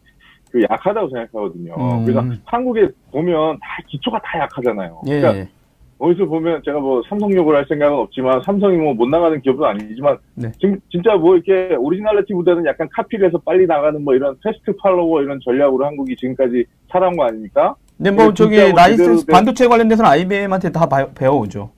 [0.52, 1.76] 그 약하다고 생각하거든요.
[1.76, 1.84] 네.
[1.84, 2.06] 음.
[2.06, 5.02] 그래서 한국에 보면 다 기초가 다 약하잖아요.
[5.08, 5.20] 예.
[5.20, 5.50] 그러니까
[6.00, 10.18] 어디서 보면 제가 뭐 삼성 욕을 할 생각은 없지만 삼성이 뭐 못 나가는 기업은 아니지만
[10.36, 10.52] 네.
[10.60, 15.40] 진, 진짜 뭐 이렇게 오리지널리티보다는 약간 카피를 해서 빨리 나가는 뭐 이런 패스트 팔로워 이런
[15.44, 17.76] 전략으로 한국이 지금까지 살아온 거 아닙니까?
[17.98, 21.72] 근데 뭐 네, 저기 뭐 라이센스 된- 반도체 관련돼서는 IBM한테 다 바- 배워오죠.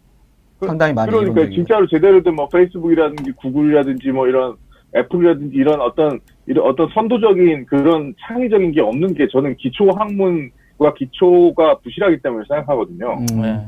[0.60, 4.56] 그- 상당히 많이 그러니까 진짜로 제대로 된 뭐 페이스북이라든지 구글이라든지 뭐 이런
[4.96, 11.78] 애플이라든지 이런 어떤 이런 어떤 선도적인 그런 창의적인 게 없는 게 저는 기초 학문과 기초가
[11.84, 13.18] 부실하기 때문에 생각하거든요.
[13.32, 13.42] 음.
[13.42, 13.66] 네.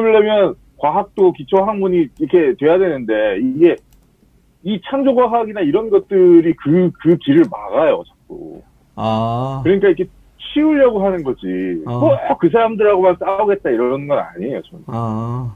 [0.00, 3.76] 그러려면 과학도 기초 학문이 이렇게 돼야 되는데 이게
[4.64, 8.62] 이 창조과학이나 이런 것들이 그, 그 길을 막아요, 자꾸.
[8.94, 9.60] 아.
[9.64, 10.06] 그러니까 이렇게
[10.38, 11.82] 치우려고 하는 거지.
[11.86, 12.16] 어.
[12.28, 14.84] 꼭그 사람들하고만 싸우겠다 이런 건 아니에요, 저는.
[14.88, 15.54] 아.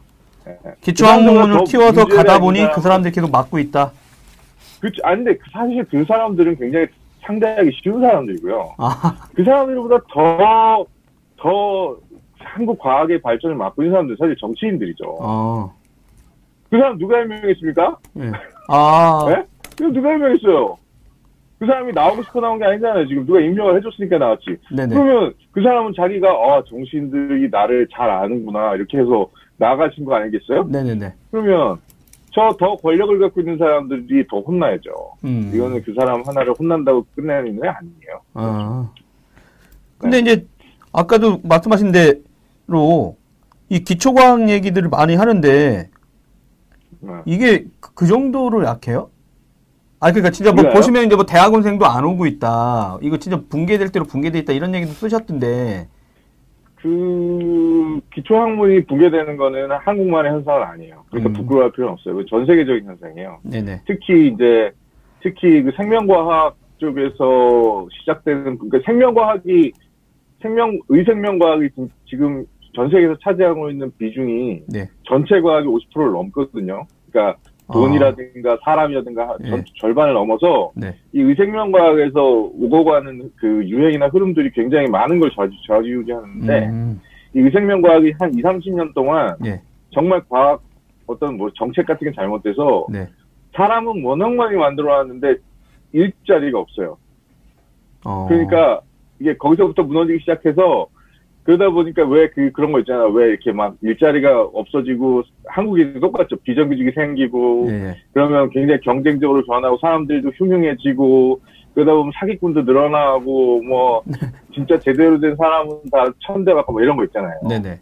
[0.48, 0.56] 예.
[0.80, 3.92] 기초 학문을 더 키워서 가다 보니 그 사람들이 계속 막고 있다.
[4.80, 6.86] 그, 아니, 근데 사실 그 사람들은 굉장히
[7.22, 8.74] 상대하기 쉬운 사람들이고요.
[8.78, 9.28] 아.
[9.34, 10.86] 그 사람들보다 더,
[11.36, 11.96] 더
[12.46, 15.18] 한국 과학의 발전을 맡고 있는 사람들 사실 정치인들이죠.
[15.20, 15.70] 아.
[16.70, 17.96] 그 사람 누가 해명했습니까?
[18.14, 18.32] 네.
[18.68, 19.24] 아.
[19.28, 19.44] 네?
[19.76, 20.76] 그 누가 해명했어요?
[21.58, 23.06] 그 사람이 나오고 싶어 나온 게 아니잖아요.
[23.08, 24.56] 지금 누가 임명을 해줬으니까 나왔지.
[24.74, 24.94] 네네.
[24.94, 30.64] 그러면 그 사람은 자기가 아 정치인들이 나를 잘 아는구나 이렇게 해서 나가신 거 아니겠어요?
[30.64, 31.14] 네네네.
[31.30, 31.78] 그러면
[32.32, 34.90] 저 더 권력을 갖고 있는 사람들이 더 혼나야죠.
[35.24, 35.50] 음.
[35.54, 38.20] 이거는 그 사람 하나를 혼난다고 끝내는 게 아니에요.
[38.34, 38.90] 아.
[39.96, 40.32] 근데 네.
[40.32, 40.46] 이제
[40.92, 42.14] 아까도 말씀하신 대
[42.66, 43.16] 로
[43.68, 45.90] 이 기초과학 얘기들을 많이 하는데
[47.00, 47.12] 네.
[47.24, 49.10] 이게 그 정도로 약해요?
[49.98, 50.74] 아 그러니까 진짜 뭐 그래요?
[50.74, 52.98] 보시면 이제 뭐 대학원생도 안 오고 있다.
[53.02, 55.88] 이거 진짜 붕괴될 대로 붕괴돼 있다 이런 얘기도 쓰셨던데.
[56.76, 61.04] 그 기초 학문이 붕괴되는 거는 한국만의 현상은 아니에요.
[61.10, 61.32] 그러니까 음.
[61.32, 62.24] 부끄러워할 필요는 없어요.
[62.26, 63.38] 전 세계적인 현상이에요.
[63.42, 63.82] 네네.
[63.86, 64.70] 특히 이제
[65.22, 69.72] 특히 그 생명과학 쪽에서 시작되는 그러니까 생명과학이
[70.42, 71.70] 생명 의생명과학이
[72.08, 74.86] 지금 전 세계에서 차지하고 있는 비중이 네.
[75.08, 76.86] 전체 과학의 50%를 넘거든요.
[77.10, 77.38] 그러니까
[77.72, 78.58] 돈이라든가 아.
[78.62, 79.64] 사람이라든가 네.
[79.80, 80.94] 절반을 넘어서 네.
[81.12, 87.00] 이 의생명 과학에서 오고 가는 그 유행이나 흐름들이 굉장히 많은 걸 좌지, 좌지우지하는데 음.
[87.34, 89.60] 이 의생명 과학이 한 2, 30년 동안 네.
[89.90, 90.62] 정말 과학
[91.06, 93.08] 어떤 뭐 정책 같은 게 잘못돼서 네.
[93.54, 95.36] 사람은 워낙 많이 만들어놨는데
[95.92, 96.98] 일자리가 없어요.
[98.04, 98.26] 어.
[98.28, 98.80] 그러니까
[99.18, 100.88] 이게 거기서부터 무너지기 시작해서
[101.46, 103.06] 그러다 보니까 왜 그 그런 거 있잖아.
[103.06, 106.36] 왜 이렇게 막 일자리가 없어지고 한국이 똑같죠.
[106.36, 107.96] 비정규직이 생기고 네.
[108.12, 111.40] 그러면 굉장히 경쟁적으로 변하고 사람들도 흉흉해지고
[111.74, 114.02] 그러다 보면 사기꾼도 늘어나고 뭐
[114.52, 117.38] 진짜 제대로 된 사람은 다 천대 받고 뭐 이런 거 있잖아요.
[117.48, 117.78] 네네.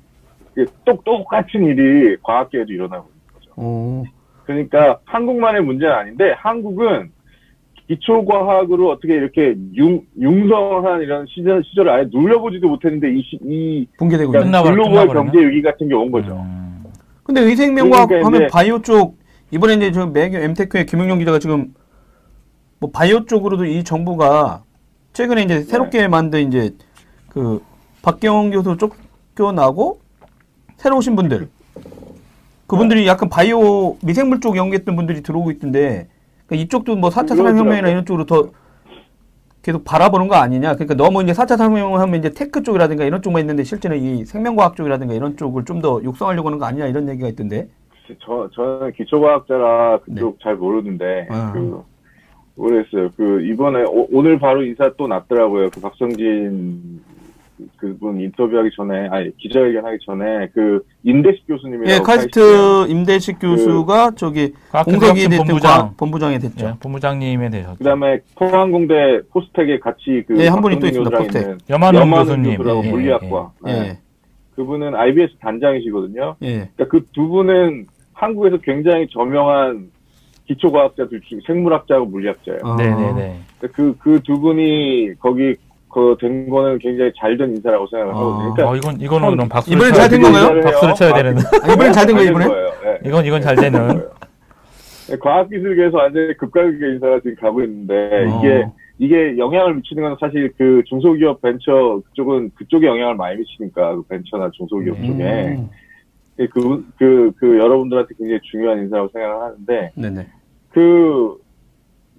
[0.85, 3.53] 똑 똑같은 일이 과학계에도 일어나고 있는 거죠.
[3.61, 4.05] 오.
[4.44, 7.11] 그러니까 한국만의 문제는 아닌데 한국은
[7.88, 14.62] 기초과학으로 어떻게 이렇게 융, 융성한 이런 시절, 시절을 아예 눌려보지도 못했는데 이, 이 붕괴되고 그러니까
[14.62, 16.33] 글로벌 경제 위기 같은 게 온 거죠.
[16.33, 16.85] 음.
[17.23, 19.18] 근데 의생명과학 그러니까 하면 바이오 쪽
[19.51, 21.75] 이번에 이제 저 매교 엠테크의 김용용 기자가 지금
[22.81, 24.62] 뭐 바이오 쪽으로도 이 정부가
[25.12, 26.09] 최근에 이제 새롭게 네.
[26.09, 26.70] 만든 이제
[27.29, 27.62] 그
[28.03, 30.01] 박경 교수 쫓겨나고
[30.77, 31.49] 새로 오신 분들
[32.66, 33.07] 그분들이 네.
[33.07, 36.09] 약간 바이오 미생물 쪽 연구했던 분들이 들어오고 있던데
[36.46, 38.50] 그러니까 이쪽도 뭐 4차 산업혁명이나 이런 쪽으로 더
[39.62, 40.74] 계속 바라보는 거 아니냐.
[40.74, 44.76] 그러니까 너무 이제 4차 산업혁명 하면 이제 tech 쪽이라든가 이런 쪽만 있는데 실제는 이 생명과학
[44.76, 47.68] 쪽이라든가 이런 쪽을 좀 더 육성하려고 하는 거 아니냐 이런 얘기가 있던데.
[48.20, 50.42] 저, 저는 기초과학자라 그쪽 네.
[50.42, 51.52] 잘 모르는데, 아.
[51.52, 51.83] 그,
[52.54, 53.09] 모르겠어요.
[53.16, 55.70] 그, 이번에, 오, 늘 바로 인사 또 났더라고요.
[55.70, 57.02] 그 박성진
[57.77, 64.16] 그분 인터뷰하기 전에 아니 기자회견하기 전에 그 임대식 교수님이 예 카이스트 임대식 그 교수가 그,
[64.16, 66.66] 저기 공석이 됐던 본부장 본부장이 됐죠.
[66.66, 67.74] 예, 본부장님에 대해서.
[67.77, 71.18] 그다음에 포항공대 포스텍에 같이 그 예, 한 분이 또 있습니다.
[71.18, 71.59] 포스텍.
[71.68, 72.53] 염한홍 교수님.
[72.53, 73.53] 예, 예, 물리학과.
[73.68, 73.98] 예, 예.
[74.57, 76.37] 그분은 IBS 단장이시거든요.
[76.42, 76.68] 예.
[76.77, 79.90] 그러니까 그 두 분은 한국에서 굉장히 저명한
[80.46, 82.61] 기초과학자들 중 생물학자하고 물리학자예요.
[82.62, 82.77] 아.
[82.77, 83.40] 네네네.
[83.61, 85.55] 그그 그두 분이 거기
[85.94, 88.54] 그 된 거는 굉장히 잘 된 인사라고 생각을 아, 하거든요.
[88.54, 90.61] 그러니까 어, 이건 이거는 그럼 박수 이번엔 잘된 건가요?
[90.62, 91.38] 박수를 쳐야 되는.
[91.38, 92.46] 아, 이번엔 잘 된 거예요, 이번에?
[92.46, 92.98] 네.
[93.07, 93.88] 이건 이건 잘 되는.
[95.09, 98.38] 네, 과학기술계에서 완전히 급가격의 인사가 지금 가고 있는데 어.
[98.40, 98.66] 이게
[98.98, 104.50] 이게 영향을 미치는 건 사실 그 중소기업 벤처 그쪽은 그쪽에 영향을 많이 미치니까 그 벤처나
[104.52, 105.07] 중소기업 음.
[105.07, 105.59] 쪽에
[106.50, 110.26] 그, 그, 그, 여러분들한테 굉장히 중요한 인사라고 생각을 하는데, 네네.
[110.70, 111.37] 그,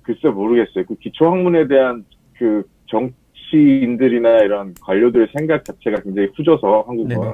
[0.03, 0.85] 글쎄 모르겠어요.
[0.87, 2.05] 그 기초 학문에 대한
[2.37, 3.11] 그 정,
[3.49, 7.31] 정치인들이나 이런 관료들의 생각 자체가 굉장히 후져서 한국은 네네.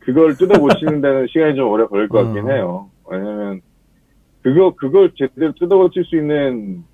[0.00, 2.24] 그걸 뜯어고치는 데는 시간이 좀 오래 걸릴 것 어.
[2.24, 2.88] 같긴 해요.
[3.06, 3.60] 왜냐면
[4.42, 6.84] 그거 그걸 제대로 뜯어고칠 수 있는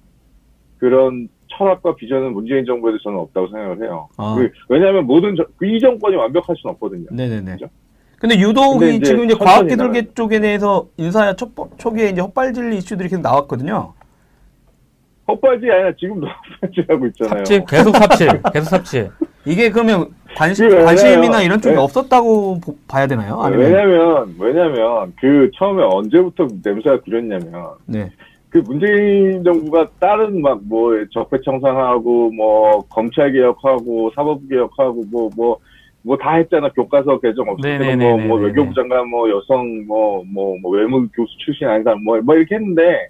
[0.78, 4.09] 그런 철학과 비전은 문재인 정부에도 저는 없다고 생각을 해요.
[4.16, 4.37] 아.
[4.38, 7.06] 그, 왜냐하면 모든 저, 그 이 정권이 완벽할 수는 없거든요.
[7.11, 7.52] 네네네.
[7.52, 7.66] 그죠?
[8.18, 13.09] 근데 유독 근데 이제 지금 이제 과학기술계 쪽에 대해서 인사야 초, 초기에 이제 헛발질 이슈들이
[13.09, 13.94] 계속 나왔거든요.
[15.31, 17.38] 헛발질이 아니라 지금도 헛발질하고 있잖아요.
[17.38, 19.11] 삽질, 계속 삽질, 계속 삽질.
[19.47, 21.81] 이게 그러면 관심, 관심이나 이런 쪽이 네.
[21.81, 23.40] 없었다고 보, 봐야 되나요?
[23.40, 23.64] 아니면?
[23.73, 28.11] 왜냐면, 왜냐면, 그 처음에 언제부터 냄새가 그렸냐면, 네.
[28.51, 35.59] 그 문재인 정부가 다른 막 뭐 적폐청산하고 뭐 검찰 개혁하고 사법 개혁하고 뭐 뭐
[36.03, 40.57] 뭐 다 했잖아 교과서 개정 없을 때는 뭐, 뭐 외교부 장관 뭐 여성 뭐 뭐
[40.62, 43.09] 뭐 외무 교수 출신 아닌 사람 뭐, 뭐 이렇게 했는데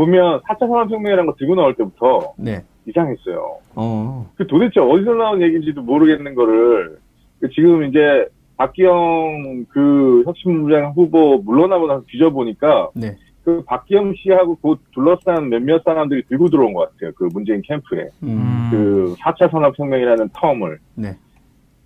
[0.00, 2.62] 보면 4차 산업혁명이라는 거 들고 나올 때부터 네.
[2.86, 3.58] 이상했어요.
[3.74, 4.30] 어.
[4.36, 6.98] 그 도대체 어디서 나온 얘기인지도 모르겠는 거를
[7.38, 13.16] 그 지금 이제 박기영 그 혁신부장 후보 물러나고 나서 뒤져보니까 네.
[13.44, 17.12] 그그 박기영 씨하고 그 둘러싼 몇몇 사람들이 들고 들어온 것 같아요.
[17.14, 18.08] 그 문재인 캠프에.
[18.22, 18.68] 음.
[18.70, 20.78] 그 4차 산업혁명이라는 텀을.
[20.94, 21.16] 네.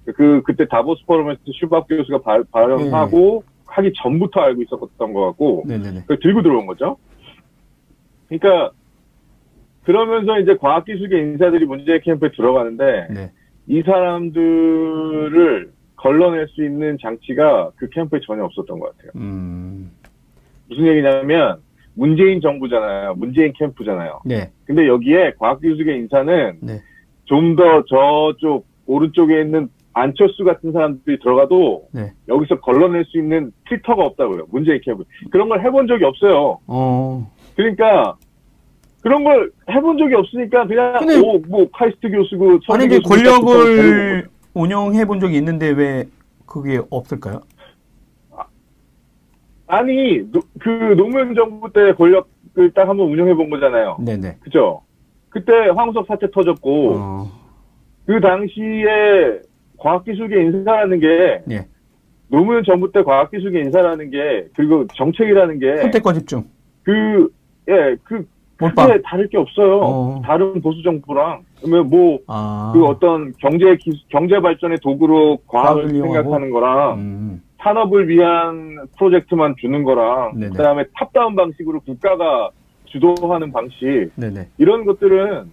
[0.05, 5.65] 그, 그때 다보스 포럼에서 슈밥 교수가 발, 발언하고 하기 전부터 알고 있었던 것 같고.
[5.67, 6.05] 네 네네.
[6.07, 6.97] 그 들고 들어온 거죠.
[8.39, 8.73] 그러니까,
[9.85, 13.33] 그러면서 이제 과학기술계 인사들이 문재인 캠프에 들어가는데, 네.
[13.67, 19.13] 이 사람들을 걸러낼 수 있는 장치가 그 캠프에 전혀 없었던 것 같아요.
[19.17, 19.91] 음.
[20.69, 21.61] 무슨 얘기냐면
[21.95, 23.15] 문재인 정부잖아요.
[23.15, 24.21] 문재인 캠프잖아요.
[24.25, 24.51] 네.
[24.65, 26.83] 근데 여기에 과학기술계 인사는 네.
[27.25, 32.13] 좀더 저쪽 오른쪽에 있는 안철수 같은 사람들이 들어가도 네.
[32.29, 34.47] 여기서 걸러낼 수 있는 필터가 없다고요.
[34.51, 35.05] 문재인 캠프.
[35.31, 36.59] 그런 걸 해본 적이 없어요.
[36.67, 37.33] 어.
[37.57, 38.17] 그러니까
[39.05, 43.37] 그런 걸 해본 적이 없으니까 그냥 근데- 오, 뭐 카이스트 교수고 아니, 이게 교수고 데리고
[43.37, 44.29] 온 권력을.
[44.55, 46.05] 운영해 본 적이 있는데 왜
[46.47, 47.43] 그게 없을까요?
[49.67, 53.99] 아니 노- 그 노무현 정부 때 권력을 딱 한번 운영해 본 거잖아요.
[54.01, 54.39] 네네.
[54.41, 54.83] 그죠?
[55.29, 57.31] 그때 황우석 사태 터졌고 어.
[58.07, 59.41] 그 당시에
[59.79, 61.67] 과학기술계 인사라는 게 예.
[62.29, 66.45] 노무현 정부 때 과학기술계 인사라는 게 그리고 정책이라는 게 선택과 집중.
[66.83, 67.29] 그
[67.69, 68.27] 예, 그
[68.59, 68.89] 몰빵.
[68.89, 69.81] 크게 다를 게 없어요.
[69.81, 70.23] 어.
[70.25, 72.73] 다른 보수 정부랑 그러면 뭐 아.
[72.75, 75.89] 그 어떤 경제 기 경제 발전의 도구로 과학을?
[75.89, 77.43] 생각하는 거랑 음.
[77.59, 80.57] 산업을 위한 프로젝트만 주는 거랑 네네.
[80.57, 82.51] 그다음에 top-down 방식으로 국가가
[82.85, 84.49] 주도하는 방식 네네.
[84.59, 85.51] 이런 것들은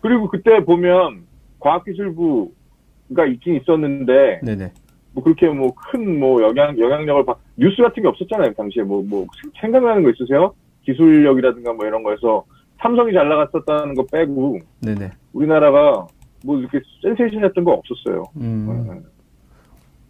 [0.00, 1.24] 그리고 그때 보면
[1.58, 4.72] 과학기술부가 있긴 있었는데 네네.
[5.12, 9.26] 뭐 그렇게 뭐 큰뭐 영향 영향력을 바, 뉴스 같은 게 없었잖아요 그 당시에 뭐뭐
[9.60, 10.54] 생각나는 거 있으세요?
[10.84, 12.44] 기술력이라든가 뭐 이런 거에서
[12.80, 15.10] 삼성이 잘 나갔었다는 거 빼고 네네.
[15.32, 16.06] 우리나라가
[16.44, 18.24] 뭐 이렇게 센세이션했던 거 없었어요.
[18.40, 18.86] 음.
[18.88, 19.00] 네.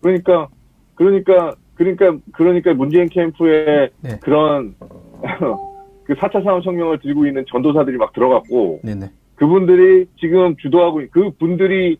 [0.00, 0.48] 그러니까
[0.94, 4.18] 그러니까 그러니까 그러니까 문재인 캠프에 네.
[4.22, 4.74] 그런
[6.04, 9.10] 그 4차 산업 혁명을 들고 있는 전도사들이 막 들어갔고 네네.
[9.36, 11.98] 그분들이 지금 주도하고 있- 그 분들이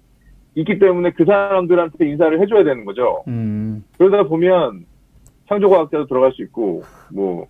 [0.55, 3.23] 있기 때문에 그 사람들한테 인사를 해줘야 되는 거죠.
[3.29, 3.85] 음.
[3.99, 4.85] 그러다 보면
[5.49, 7.47] 창조과학자도 들어갈 수 있고 뭐, 뭐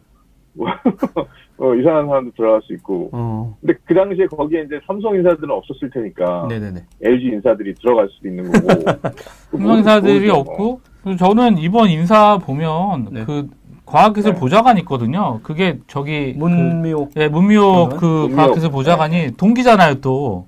[0.58, 3.56] 어, 이상한 사람도 들어갈 수 있고 어.
[3.60, 6.84] 근데 그 당시에 거기에 이제 삼성 인사들은 없었을 테니까 네네네.
[7.02, 8.68] LG 인사들이 들어갈 수도 있는 거고
[9.50, 10.40] 삼성 인사들이 모르죠, 뭐.
[10.40, 10.80] 없고
[11.18, 13.24] 저는 이번 인사 보면 네.
[13.24, 13.48] 그
[13.86, 14.40] 과학기술 네.
[14.40, 15.40] 보좌관 있거든요.
[15.42, 17.10] 그게 저기 문미옥.
[17.14, 17.98] 그, 예, 문미옥 보좌관?
[17.98, 18.36] 그 문미옥.
[18.36, 20.46] 과학기술 보좌관이 동기잖아요, 또.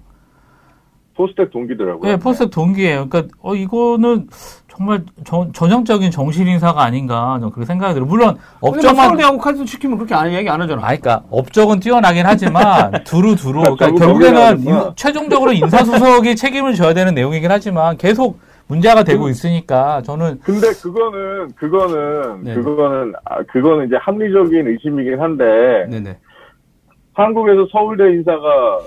[1.15, 2.11] 포스텍 동기더라고요.
[2.11, 3.09] 예, 포스텍 동기예요.
[3.09, 4.29] 그러니까 어 이거는
[4.75, 8.09] 정말 전, 전형적인 정실 인사가 아닌가 저는 그렇게 생각이 들어요.
[8.09, 10.81] 물론 업적만 서울대하고 칼스 시키면 그렇게 안 얘기 안 하잖아.
[10.81, 13.61] 아, 그러니까 업적은 뛰어나긴 하지만 두루 두루.
[13.61, 20.01] 그러니까 결국 결국에는 인- 최종적으로 인사수석이 책임을 져야 되는 내용이긴 하지만 계속 문제가 되고 있으니까
[20.03, 22.55] 저는 근데 그거는 그거는 네.
[22.55, 25.45] 그거는 아, 그거는 이제 합리적인 의심이긴 한데
[25.91, 26.17] 네네.
[27.13, 28.79] 한국에서 서울대 인사가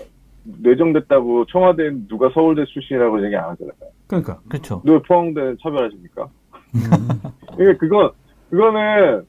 [0.64, 3.74] 내정됐다고 청와대 누가 서울대 출신이라고 얘기 안 하잖아요.
[4.08, 4.40] 그러니까.
[4.50, 4.82] 그렇죠.
[4.86, 6.28] 너 포항대 차별하십니까?
[6.76, 6.82] 음.
[7.58, 8.14] 그러니까 그거
[8.50, 9.26] 그거는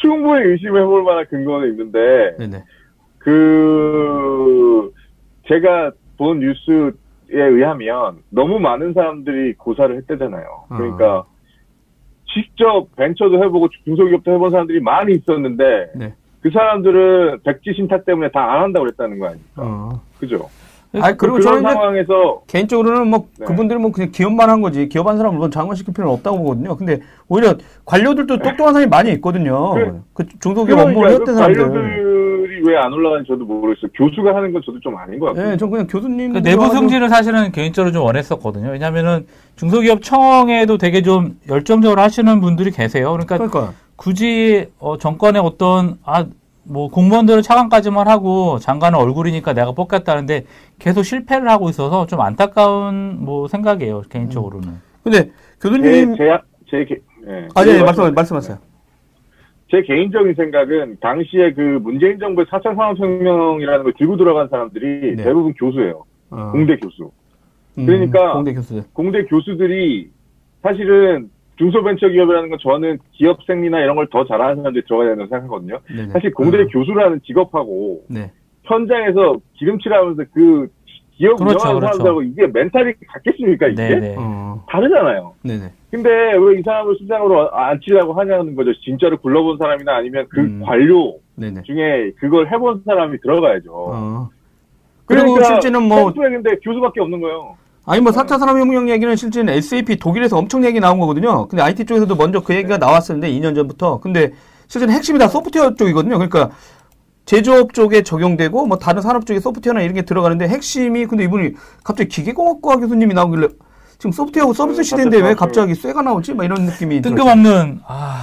[0.00, 2.64] 충분히 의심해 볼 만한 근거는 있는데 네네.
[3.18, 4.92] 그
[5.48, 6.92] 제가 본 뉴스에
[7.32, 10.64] 의하면 너무 많은 사람들이 고사를 했대잖아요.
[10.68, 11.24] 그러니까
[12.32, 16.14] 직접 벤처도 해보고 중소기업도 해본 사람들이 많이 있었는데 네.
[16.40, 19.52] 그 사람들은 백지 신탁 때문에 다 안 한다고 그랬다는 거 아닙니까?
[19.56, 20.00] 어.
[20.18, 20.48] 그죠?
[20.98, 23.46] 아 그리고 저는 상황에서 개인적으로는 뭐 네.
[23.46, 26.76] 그분들은 뭐 그냥 기업만 한 거지 기업한 사람을 물론 장관시킬 필요는 없다고 보거든요.
[26.76, 29.74] 근데 오히려 관료들도 똑똑한 사람이 많이 있거든요.
[29.74, 31.62] 그- 그 중소기업 업무를 했던 그 사람들.
[31.62, 32.10] 관료들이
[32.62, 33.90] 왜 안 올라가는지 저도 모르겠어요.
[33.94, 35.52] 교수가 하는 건 저도 좀 아닌 것 같아요.
[35.52, 38.70] 예, 전 그냥 교수님 그 내부 승진을 사실은 개인적으로 좀 원했었거든요.
[38.70, 39.26] 왜냐면은
[39.56, 43.12] 중소기업 청에도 되게 좀 열정적으로 하시는 분들이 계세요.
[43.12, 46.26] 그러니까 그러니까 굳이 어, 정권의 어떤 아
[46.70, 50.44] 뭐 공무원들은 차관까지만 하고 장관은 얼굴이니까 내가 뽑겠다는데
[50.78, 54.68] 계속 실패를 하고 있어서 좀 안타까운 뭐 생각이에요 개인적으로는.
[55.02, 55.30] 근데 제,
[55.60, 56.38] 교수님 제,
[56.70, 56.94] 제, 개-
[57.26, 57.48] 예.
[57.56, 58.58] 아, 네, 말씀 말씀하세요.
[59.70, 65.24] 제 개인적인 생각은 당시에 그 문재인 정부의 4차 산업혁명이라는 걸 들고 들어간 사람들이 네.
[65.24, 66.04] 대부분 교수예요.
[66.30, 67.10] 어, 공대 교수.
[67.78, 68.84] 음, 그러니까 공대 교수들.
[68.92, 70.08] 공대 교수들이
[70.62, 71.30] 사실은
[71.60, 75.78] 중소벤처기업이라는 건 저는 기업 생리나 이런 걸 더 잘하는 사람들이 들어가야 된다고 생각하거든요.
[75.94, 76.08] 네네.
[76.08, 78.32] 사실 공대 어, 교수라는 직업하고 네.
[78.64, 80.68] 현장에서 기름칠하면서 그
[81.12, 81.80] 기업 그렇죠, 운영하는 그렇죠.
[81.98, 83.88] 사람들하고 이게 멘탈이 같겠습니까 이게?
[83.88, 84.16] 네네.
[84.18, 85.34] 어, 다르잖아요.
[85.44, 85.64] 네네.
[85.90, 88.72] 근데 왜 이 사람을 수장으로 앉히려고 하냐는 거죠.
[88.80, 90.62] 진짜로 굴러본 사람이나 아니면 그 음.
[90.64, 91.62] 관료 네네.
[91.62, 93.70] 중에 그걸 해본 사람이 들어가야죠.
[93.72, 94.28] 어.
[95.04, 97.56] 그리고 그러니까 실제는 뭐 근데 교수밖에 없는 거예요.
[97.90, 101.48] 아니 뭐 4차 산업혁명 얘기는 실제는 SAP 독일에서 엄청 얘기 나온 거거든요.
[101.48, 103.98] 근데 IT 쪽에서도 먼저 그 얘기가 나왔었는데 2년 전부터.
[103.98, 104.32] 근데
[104.68, 106.14] 실제는 핵심이 다 소프트웨어 쪽이거든요.
[106.18, 106.50] 그러니까
[107.24, 112.08] 제조업 쪽에 적용되고 뭐 다른 산업 쪽에 소프트웨어나 이런 게 들어가는데 핵심이 근데 이분이 갑자기
[112.10, 113.48] 기계공학과 교수님이 나오길래
[113.98, 116.34] 지금 소프트웨어 서비스 시대인데 왜 갑자기 쇠가 나오지?
[116.34, 118.22] 막 이런 느낌이 뜬금없는 아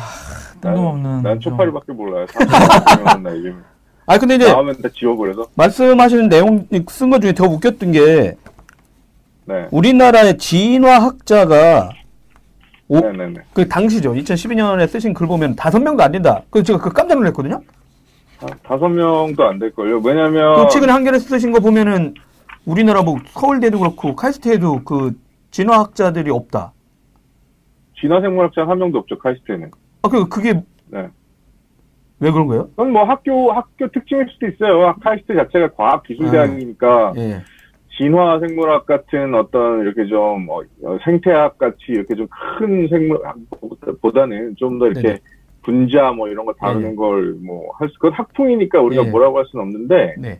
[0.61, 2.25] 뜬금없는 난 초파리밖에 몰라요.
[4.07, 5.47] 아 근데 이제 나오면 다 지워버려서.
[5.55, 8.37] 말씀하시는 내용 쓴 것 중에 더 웃겼던 게
[9.47, 9.67] 네.
[9.71, 11.89] 우리나라의 진화학자가
[12.89, 13.41] 오, 네네네.
[13.53, 14.13] 그 당시죠.
[14.13, 16.41] 2012년에 쓰신 글 보면 다섯 명도 안 된다.
[16.49, 17.61] 그 제가 그 깜짝 놀랐거든요.
[18.63, 19.99] 다섯 명도 안 될 걸요.
[19.99, 20.55] 왜냐면.
[20.67, 22.13] 그 최근에 한겨레 쓰신 거 보면은
[22.65, 25.13] 우리나라 뭐 서울대도 그렇고 카이스트에도 그
[25.51, 26.73] 진화학자들이 없다.
[27.99, 29.71] 진화생물학자 한 명도 없죠, 카이스트에는.
[30.03, 30.53] 아, 그, 그게.
[30.87, 31.07] 네.
[32.19, 32.67] 왜 그런 거예요?
[32.69, 34.95] 그건 뭐 학교, 학교 특징일 수도 있어요.
[35.01, 36.87] 카이스트 자체가 과학기술대학이니까.
[37.09, 37.41] 아, 예.
[37.97, 40.61] 진화 생물학 같은 어떤 이렇게 좀 어,
[41.03, 42.27] 생태학 같이 이렇게 좀
[42.59, 45.19] 큰 생물보다는 좀 더 이렇게 네네.
[45.63, 46.95] 분자 뭐 이런 거 다루는 네.
[46.95, 49.09] 걸뭐 할 수, 그건 학풍이니까 우리가 네.
[49.09, 50.39] 뭐라고 할 수는 없는데 네.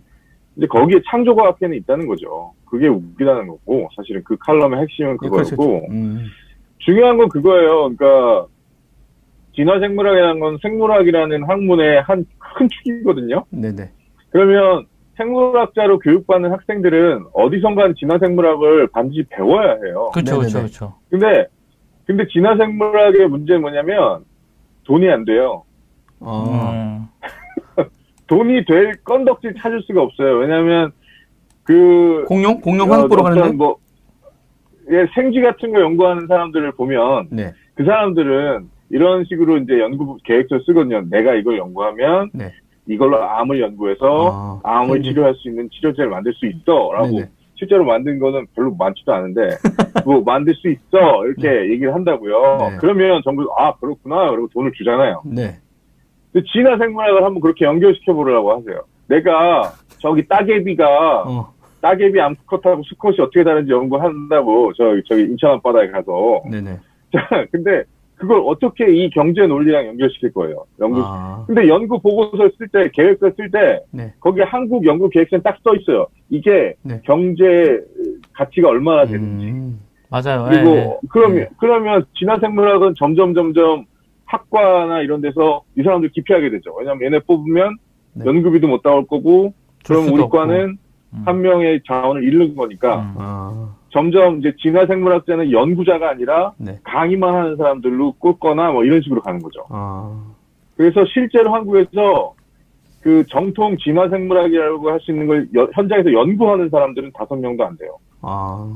[0.56, 2.54] 이제 거기에 창조과학회는 있다는 거죠.
[2.66, 5.86] 그게 웃기다는 거고 사실은 그 칼럼의 핵심은 네, 그거고 그렇죠.
[5.90, 6.26] 음.
[6.80, 7.90] 중요한 건 그거예요.
[7.96, 8.46] 그러니까
[9.56, 12.26] 진화 생물학이라는 건 생물학이라는 학문의 한
[12.58, 13.44] 큰 축이거든요.
[13.52, 13.92] 네네.
[14.32, 14.88] 그러면
[15.18, 20.12] 생물학자로 교육받는 학생들은 어디선가 진화생물학을 반드시 배워야 해요.
[20.14, 20.96] 그렇죠, 그렇죠, 그렇죠.
[21.10, 21.48] 근데
[22.06, 24.24] 근데 진화생물학의 문제는 뭐냐면
[24.86, 25.64] 돈이 안 돼요.
[26.20, 27.10] 어.
[28.28, 30.38] 돈이 될 건덕지 찾을 수가 없어요.
[30.38, 30.92] 왜냐하면
[31.64, 33.78] 그 공룡 공룡 환 보러 가는데 뭐
[34.90, 37.54] 예, 생쥐 같은 거 연구하는 사람들을 보면 네.
[37.76, 41.02] 그 사람들은 이런 식으로 이제 연구 계획서 쓰거든요.
[41.10, 42.54] 내가 이걸 연구하면 네.
[42.88, 45.10] 이걸로 암을 연구해서 아, 암을 생쥐.
[45.10, 47.30] 치료할 수 있는 치료제를 만들 수 있어라고 네네.
[47.56, 49.50] 실제로 만든 거는 별로 많지도 않은데
[50.06, 51.72] 뭐 만들 수 있어 이렇게 네.
[51.72, 52.58] 얘기를 한다고요.
[52.60, 52.78] 네.
[52.80, 55.24] 그러면 정부 아 그렇구나 그리고 돈을 주잖아요.
[55.26, 55.58] 네.
[56.54, 58.82] 진화 생물학을 한번 그렇게 연결시켜 보려고 하세요.
[59.08, 61.54] 내가 저기 따개비가 어.
[61.82, 66.42] 따개비 암컷하고 수컷이 어떻게 다른지 연구한다고 저 저기 인천 앞바다에 가서.
[66.50, 66.78] 네네.
[67.12, 67.84] 자 근데
[68.18, 70.66] 그걸 어떻게 이 경제 논리랑 연결시킬 거예요.
[70.80, 71.02] 연구.
[71.04, 71.44] 아.
[71.46, 74.14] 근데 연구 보고서 쓸 때, 계획서 쓸때 네.
[74.20, 76.08] 거기에 한국 연구 계획서는 딱 써 있어요.
[76.30, 77.00] 이게 네.
[77.04, 77.80] 경제
[78.34, 79.46] 가치가 얼마나 되는지.
[79.46, 79.80] 음.
[80.10, 80.48] 맞아요.
[80.50, 80.98] 그리고 네.
[81.10, 81.50] 그러면 네.
[81.60, 83.86] 그러면 진화생물학은 점점 점점
[84.26, 86.74] 학과나 이런 데서 이 사람들 기피하게 되죠.
[86.78, 87.78] 왜냐하면 얘네 뽑으면
[88.14, 88.26] 네.
[88.26, 89.54] 연구비도 못 나올 거고,
[89.86, 90.78] 그럼 우리 과는
[91.14, 91.24] 음.
[91.26, 93.00] 한 명의 자원을 잃는 거니까.
[93.00, 93.14] 음.
[93.18, 93.76] 아.
[93.98, 96.78] 점점 이제 진화 생물학자는 연구자가 아니라 네.
[96.84, 99.66] 강의만 하는 사람들로 꽂거나 뭐 이런 식으로 가는 거죠.
[99.70, 100.24] 아.
[100.76, 102.36] 그래서 실제로 한국에서
[103.02, 107.76] 그 정통 진화 생물학이라고 할 수 있는 걸 여, 현장에서 연구하는 사람들은 다섯 명도 안
[107.78, 107.98] 돼요.
[108.22, 108.70] 아.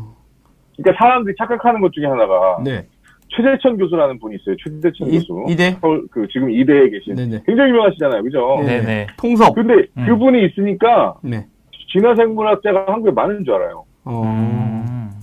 [0.76, 2.88] 그러니까 사람들이 착각하는 것 중에 하나가 네.
[3.30, 4.56] 최재천 교수라는 분이 있어요.
[4.58, 5.46] 최재천 이, 교수.
[5.50, 5.78] 이대?
[5.82, 7.14] 서울, 그, 지금 이대에 계신.
[7.16, 7.44] 네네.
[7.46, 8.24] 굉장히 유명하시잖아요.
[8.24, 8.60] 그죠?
[8.66, 9.08] 네네.
[9.18, 9.54] 통섭.
[9.54, 10.06] 근데 음.
[10.08, 11.14] 그분이 있으니까.
[11.22, 11.46] 네.
[11.92, 13.86] 진화생물학자가 한국에 많은 줄 알아요.
[14.04, 14.24] 어.
[14.24, 15.22] 음.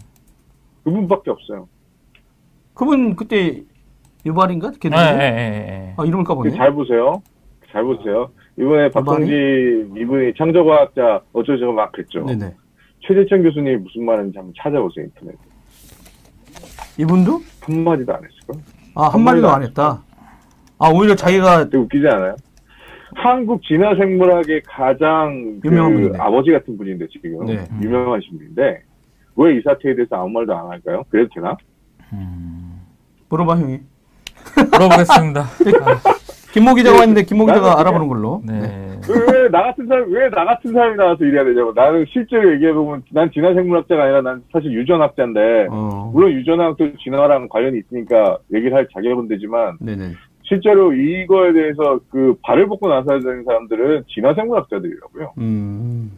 [0.84, 1.68] 그분밖에 없어요.
[2.74, 3.62] 그분 그때
[4.24, 4.72] 유발인가?
[4.80, 5.94] 걔 네, 네, 네, 네.
[5.96, 6.50] 아, 이름을 까보네.
[6.52, 7.22] 잘 보세요.
[7.72, 8.30] 잘 보세요.
[8.58, 12.24] 이번에 박성지 이분이 창조과학자 어쩌저쩌고 막 했죠.
[12.24, 12.54] 네네.
[13.06, 15.36] 최재천 교수님이 무슨 말인지 한번 찾아보세요 인터넷.
[16.98, 18.70] 이분도 한마디도 안 했을까?
[18.94, 20.02] 아 한마디도 안 했다.
[20.78, 22.36] 아 오히려 자기가 되게 웃기지 않아요?
[23.14, 27.64] 한국 진화 생물학의 가장 그 유명한 그 아버지 같은 분인데 지금 네.
[27.82, 28.82] 유명하신 분인데
[29.36, 31.04] 왜 이 사태에 대해서 아무 말도 안 할까요?
[31.10, 31.56] 그래도 되나?
[32.12, 32.80] 음...
[33.28, 33.78] 물어봐 형이.
[34.72, 35.44] 물어보겠습니다.
[36.52, 38.42] 김모 기자가 왔는데 김모 기자가 알아보는 걸로.
[38.44, 38.60] 네.
[38.60, 38.88] 네.
[39.08, 41.72] 왜나 같은 사람 왜 나 같은 사람이 나와서 이래야 되냐고.
[41.72, 46.10] 나는 실제로 얘기해 보면 난 진화 생물학자가 아니라 난 사실 유전학자인데 어.
[46.12, 50.14] 물론 유전학도 진화랑 관련이 있으니까 얘기를 할 자격은 되지만 네네.
[50.48, 55.32] 실제로 이거에 대해서 그 발을 벗고 나서야 되는 사람들은 진화 생물학자들이라고요.
[55.38, 56.10] 음.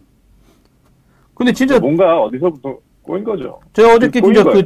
[1.34, 3.58] 근데 진짜 뭔가 어디서부터 꼬인 거죠.
[3.72, 4.62] 제가 어저께 진짜 그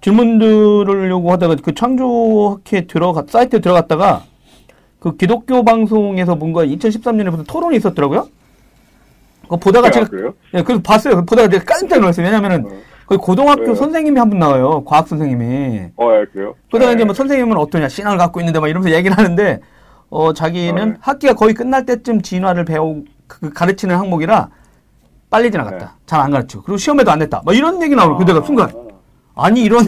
[0.00, 4.22] 질문 들으려고 하다가 그 창조학회 들어가 사이트에 들어갔다가
[5.00, 8.28] 그 기독교 방송에서 뭔가 2013년에 무슨 토론이 있었더라고요.
[9.42, 10.34] 그거 보다가 아, 제가 그래요?
[10.54, 11.24] 예, 그래서 봤어요.
[11.24, 12.24] 보다가 제가 깜짝 놀랐어요.
[12.24, 12.91] 왜냐면은 어.
[13.06, 13.74] 그 고등학교 네.
[13.74, 14.82] 선생님이 한 분 나와요.
[14.84, 15.90] 과학 선생님이.
[15.96, 16.54] 어, 예, 그래요?
[16.68, 16.96] 그러다가 네.
[16.96, 19.60] 이제 뭐 선생님은 어떠냐 신앙을 갖고 있는데 막 이러면서 얘기를 하는데
[20.10, 20.96] 어 자기는 네.
[21.00, 24.48] 학기가 거의 끝날 때쯤 진화를 배우 그 가르치는 항목이라
[25.30, 25.78] 빨리 지나갔다.
[25.78, 25.92] 네.
[26.06, 26.62] 잘안 가르치고.
[26.62, 27.40] 그리고 시험에도 안 냈다.
[27.44, 28.18] 뭐 이런 얘기 나오고, 아.
[28.18, 28.70] 그때가 순간.
[29.34, 29.82] 아니, 이런.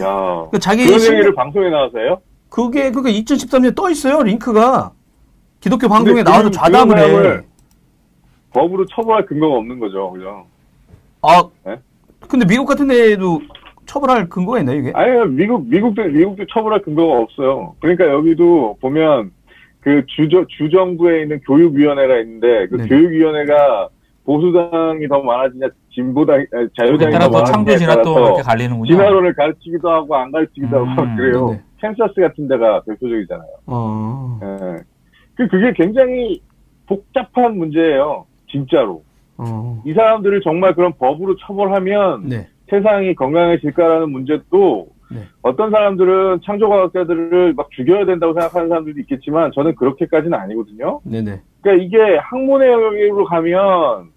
[0.51, 0.87] 그 자기.
[0.87, 2.19] 그런 얘기를 방송에 나와서요?
[2.49, 4.91] 그게, 그게 2013년에 떠 있어요, 링크가.
[5.59, 7.41] 기독교 방송에 나와서 좌담을 해.
[8.53, 10.45] 법으로 처벌할 근거가 없는 거죠, 그죠?
[11.21, 11.43] 아.
[11.67, 11.75] 네?
[12.27, 13.39] 근데 미국 같은 데에도
[13.85, 14.91] 처벌할 근거가 있나요, 이게?
[14.95, 17.75] 아니, 미국, 미국도, 미국도 처벌할 근거가 없어요.
[17.79, 19.31] 그러니까 여기도 보면,
[19.85, 22.87] 그 주저, 주정부에 있는 교육위원회가 있는데 그 네.
[22.87, 23.89] 교육위원회가
[24.25, 26.43] 보수당이 더 많아지냐 진보당
[26.75, 28.87] 자유당이 더또 많아지냐에 창조 진화 또 이렇게 갈리는군요.
[28.87, 31.47] 진화론을 가르치기도 하고 안 가르치기도 음, 하고 그래요.
[31.49, 31.61] 네네.
[31.81, 33.49] 캔서스 같은 데가 대표적이잖아요.
[33.67, 34.83] 어, 예.
[35.35, 36.41] 그 그게 굉장히
[36.87, 38.25] 복잡한 문제예요.
[38.49, 39.03] 진짜로.
[39.37, 45.21] 어, 이 사람들을 정말 그런 법으로 처벌하면 네, 세상이 건강해질까라는 문제도 네.
[45.41, 51.01] 어떤 사람들은 창조과학자들을 막 죽여야 된다고 생각하는 사람들도 있겠지만 저는 그렇게까지는 아니거든요.
[51.03, 54.09] 네네, 그러니까 이게 학문의 영역으로 가면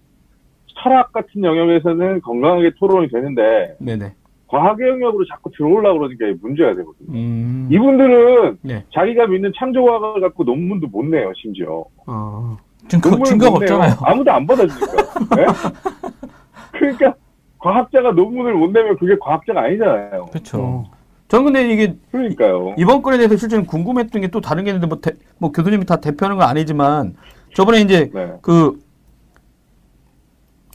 [0.81, 4.13] 철학 같은 영역에서는 건강하게 토론이 되는데 네네.
[4.47, 7.11] 과학의 영역으로 자꾸 들어오려고 그러니까 문제가 되거든요.
[7.13, 8.83] 음, 이분들은 네.
[8.93, 11.85] 자기가 믿는 창조과학을 갖고 논문도 못 내요, 심지어.
[12.07, 12.57] 어,
[12.89, 13.57] 증거, 증거가.
[13.57, 13.95] 없잖아요.
[14.01, 15.35] 아무도 안 받아주니까.
[15.35, 15.45] 네?
[16.71, 17.13] 그러니까
[17.59, 20.25] 과학자가 논문을 못 내면 그게 과학자가 아니잖아요.
[20.31, 20.57] 그렇죠.
[20.61, 20.91] 어.
[21.27, 22.73] 저는 근데 이게 그러니까요.
[22.77, 25.97] 이번 건에 대해서 실제로 궁금했던 게 또 다른 게 있는데 뭐, 대- 뭐 교수님이 다
[25.97, 27.15] 대표하는 건 아니지만
[27.53, 28.33] 저번에 이제 네.
[28.41, 28.79] 그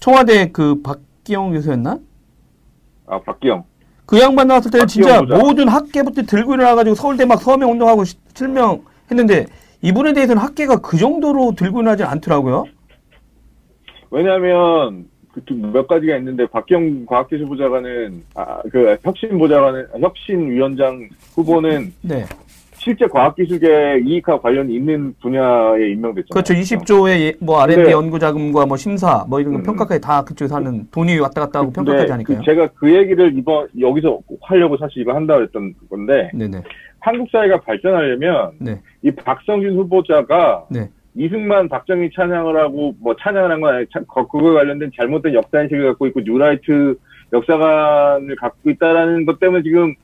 [0.01, 1.99] 청와대 그 박기영 교수였나?
[3.07, 3.65] 아, 박기영.
[4.07, 5.23] 그 양반 나왔을 때는 진짜.
[5.23, 9.47] 모든 학계부터 들고 일어나가지고 서울대 막 서명 운동하고 시- 실명 했는데
[9.85, 12.65] 이분에 대해서는 학계가 그 정도로 들고 일어나지 않더라고요.
[14.11, 15.07] 왜냐하면
[15.47, 22.25] 그몇 가지가 있는데 박기영 과학기술보좌관은 아, 그 혁신보좌관은 혁신위원장 후보는 네.
[22.85, 26.29] 실제 과학기술계 이익과 관련이 있는 분야에 임명됐잖아요.
[26.35, 26.53] 그렇죠.
[26.53, 29.63] 20조의 뭐 R&D 연구 자금과 뭐 심사 뭐 이런 거 음.
[29.63, 32.39] 평가까지 다 그쪽에서 하는 돈이 왔다 갔다 하고 평가까지 하니까요.
[32.39, 36.61] 그 제가 그 얘기를 이번 여기서 꼭 하려고 사실 이거 한다고 했던 건데 네네.
[37.01, 38.79] 한국 사회가 발전하려면 네.
[39.03, 40.91] 이 박성진 후보자가 네.
[41.17, 45.87] 이승만 박정희 찬양을 하고 뭐 찬양을 한 건 아니 차- 거- 그거에 관련된 잘못된 역사인식을
[45.87, 46.97] 갖고 있고 뉴라이트
[47.33, 49.95] 역사관을 갖고 있다라는 것 때문에 지금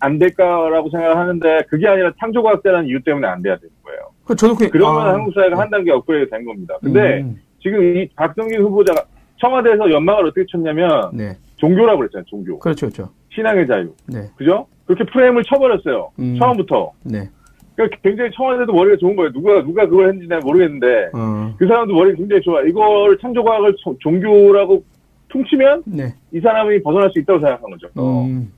[0.00, 4.00] 안 될까라고 생각을 하는데 그게 아니라 창조과학자라는 이유 때문에 안 돼야 되는 거예요.
[4.24, 6.74] 그 저도 그 그러면 아, 한국 사회가 한 단계 업그레이드 된 겁니다.
[6.82, 9.02] 근데 음, 지금 이 박성진 후보자가
[9.40, 11.36] 청와대에서 연막을 어떻게 쳤냐면 네.
[11.56, 12.24] 종교라고 그랬잖아요.
[12.26, 12.58] 종교.
[12.58, 13.10] 그렇죠, 그렇죠.
[13.34, 13.92] 신앙의 자유.
[14.06, 14.28] 네.
[14.36, 14.66] 그죠?
[14.86, 16.10] 그렇게 프레임을 쳐버렸어요.
[16.18, 16.36] 음.
[16.38, 16.92] 처음부터.
[17.04, 17.28] 네.
[17.74, 19.32] 그러니까 굉장히 청와대도 머리가 좋은 거예요.
[19.32, 21.54] 누가 누가 그걸 했는지 는 모르겠는데 어.
[21.58, 22.60] 그 사람도 머리가 굉장히 좋아.
[22.62, 24.82] 이걸 창조과학을 소- 종교라고
[25.28, 26.14] 퉁치면 네.
[26.32, 27.88] 이 사람이 벗어날 수 있다고 생각한 거죠.
[27.98, 28.52] 음.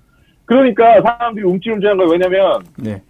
[0.50, 2.10] 그러니까 사람들이 움찔움찔한 거예요.
[2.10, 3.00] 왜냐면 네.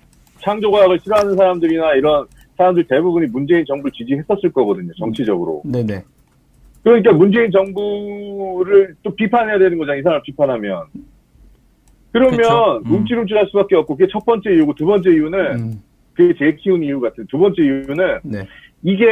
[0.42, 2.26] 창조과학을 싫어하는 사람들이나 이런
[2.58, 4.92] 사람들 대부분이 문재인 정부를 지지했었을 거거든요.
[4.98, 5.62] 정치적으로.
[5.64, 6.04] 네네.
[6.82, 10.00] 그러니까 문재인 정부를 또 비판해야 되는 거잖아요.
[10.00, 10.84] 이 사람을 비판하면.
[12.12, 12.82] 그러면 그쵸.
[12.84, 12.92] 음.
[12.92, 15.82] 움찔움찔할 수밖에 없고 그게 첫 번째 이유고 두 번째 이유는 음.
[16.12, 18.46] 그게 제일 키운 이유 같은 두 번째 이유는 네.
[18.82, 19.06] 이게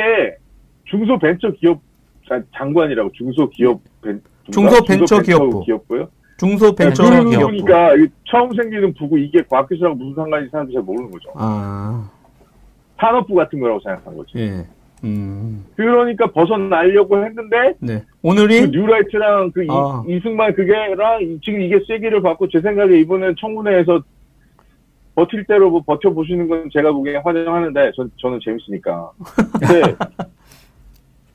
[0.84, 1.80] 중소벤처기업
[2.28, 4.20] 아, 장관이라고 중소기업 벤,
[4.52, 5.64] 중소벤처기업부.
[5.64, 6.08] 기업부요?
[6.38, 11.30] 중소벤처 네, 이 처음 생기는 부고 이게 과학기술하고 무슨 상관인지 사람들이 잘 모르는 거죠.
[11.34, 12.08] 아.
[12.98, 14.38] 산업부 같은 거라고 생각한 거죠.
[14.38, 14.64] 예.
[15.04, 15.64] 음.
[15.76, 17.98] 그러니까 벗어나려고 했는데 네.
[18.00, 20.02] 그 오늘이 뉴라이트랑 그 이, 아.
[20.08, 24.02] 이 승만 그게랑 이- 지금 이게 쐐기를 받고 제 생각에 이번엔 청문회에서
[25.14, 29.10] 버틸 대로 뭐 버텨보시는 건 제가 보기엔 환영하는데 전, 저는 재밌으니까.
[29.58, 29.94] 근데,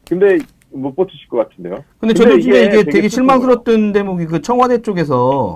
[0.08, 0.38] 근데
[0.74, 1.76] 못 버티실 것 같은데요.
[2.00, 5.56] 근데 근데 저도 진짜 이게 되게 되게 실망스러웠던 대목이 그 청와대 쪽에서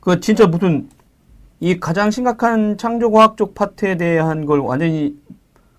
[0.00, 0.88] 그 진짜 무슨
[1.60, 5.16] 이 가장 심각한 창조과학 쪽 파트에 대한 걸 완전히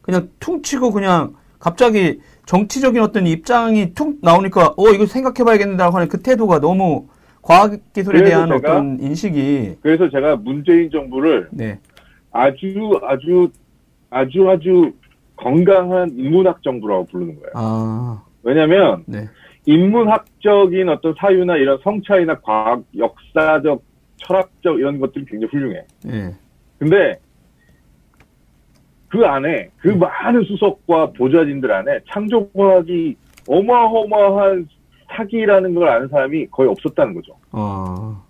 [0.02, 6.60] 그냥 퉁치고 그냥 갑자기 정치적인 어떤 입장이 툭 나오니까 어 이거 생각해봐야겠다고 하는 그 태도가
[6.60, 7.08] 너무
[7.42, 11.80] 과학기술에 대한 제가- 어떤 인식이 그래서 제가 문재인 정부를 네
[12.32, 13.50] 아주 아주
[14.10, 14.92] 아주 아주
[15.38, 17.52] 건강한 인문학 정부라고 부르는 거예요.
[17.56, 19.28] 아, 왜냐하면 네.
[19.66, 23.84] 인문학적인 어떤 사유나 이런 성차이나 과학, 역사적,
[24.18, 25.86] 철학적 이런 것들이 굉장히 훌륭해.
[26.08, 26.36] 예.
[26.78, 27.20] 근데
[29.10, 33.16] 그 안에 그 많은 수석과 보좌진들 안에 창조과학이
[33.48, 34.68] 어마어마한
[35.12, 37.36] 사기라는 걸 아는 사람이 거의 없었다는 거죠.
[37.52, 38.24] 어.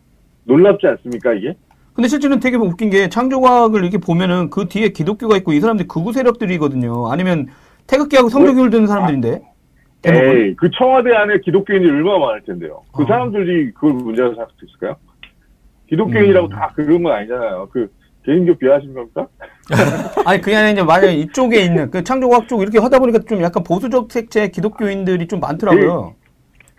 [0.46, 1.54] 놀랍지 않습니까 이게?
[1.94, 6.14] 근데 실제는 되게 웃긴 게 창조과학을 이렇게 보면은 그 뒤에 기독교가 있고 이 사람들이 극우
[6.14, 7.12] 세력들이거든요.
[7.12, 7.48] 아니면
[7.88, 9.42] 태극기하고 성조교를 드는 사람들인데.
[10.02, 10.38] 대부분.
[10.38, 12.82] 에이 그 청와대 안에 기독교인이 얼마나 많을 텐데요.
[12.94, 13.08] 그 아.
[13.08, 14.96] 사람들이 그걸 문제라고 생각할 수 있을까요?
[15.88, 16.50] 기독교인이라고 음.
[16.50, 17.70] 다 그런 건 아니잖아요.
[17.72, 17.90] 그
[18.26, 19.28] 개인교 비하하신 겁니까?
[20.26, 24.12] 아니 아니라 이제 만약에 이쪽에 있는 그 창조과학 쪽 이렇게 하다 보니까 좀 약간 보수적
[24.12, 26.16] 색채 기독교인들이 좀 많더라고요.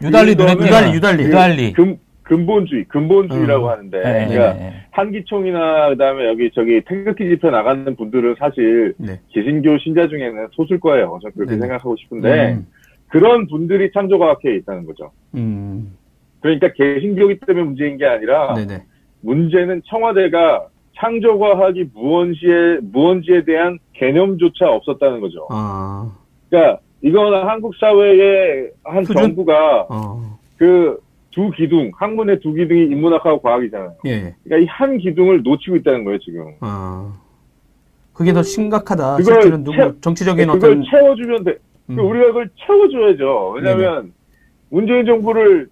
[0.02, 1.24] 유달리 눈에 유달리, 유달리.
[1.24, 1.72] 유달리.
[1.72, 3.70] 금, 근본주의, 근본주의라고 음.
[3.70, 4.74] 하는데, 네, 그러니까 네, 네.
[4.92, 9.20] 한기총이나 그다음에 여기 저기 태극기 집회 나가는 분들은 사실 네.
[9.30, 11.18] 개신교 신자 중에는 소수일 거예요.
[11.22, 11.60] 저는 그렇게 네네.
[11.62, 12.66] 생각하고 싶은데 음.
[13.10, 15.10] 그런 분들이 창조과학회에 있다는 거죠.
[15.34, 15.96] 음.
[16.40, 18.84] 그러니까 개신교기 때문에 문제인 게 아니라 네네.
[19.20, 25.46] 문제는 청와대가 창조과학이 무언지에 무언지에 대한 개념조차 없었다는 거죠.
[25.50, 26.10] 아.
[26.48, 29.22] 그러니까 이거는 한국 사회의 한 수준?
[29.22, 30.38] 정부가 어.
[30.58, 33.94] 그두 기둥, 학문의 두 기둥이 인문학하고 과학이잖아요.
[34.06, 34.34] 예.
[34.44, 36.54] 그러니까 이 한 기둥을 놓치고 있다는 거예요, 지금.
[36.60, 37.12] 아.
[38.12, 39.16] 그게 더 심각하다.
[39.16, 41.56] 그걸 실제는 누구 채- 정치적인 그걸 어떤 채워주면 돼.
[41.90, 41.96] 음.
[41.96, 43.50] 그 우리가 그걸 채워줘야죠.
[43.56, 44.12] 왜냐면
[44.70, 45.68] 문재인 정부를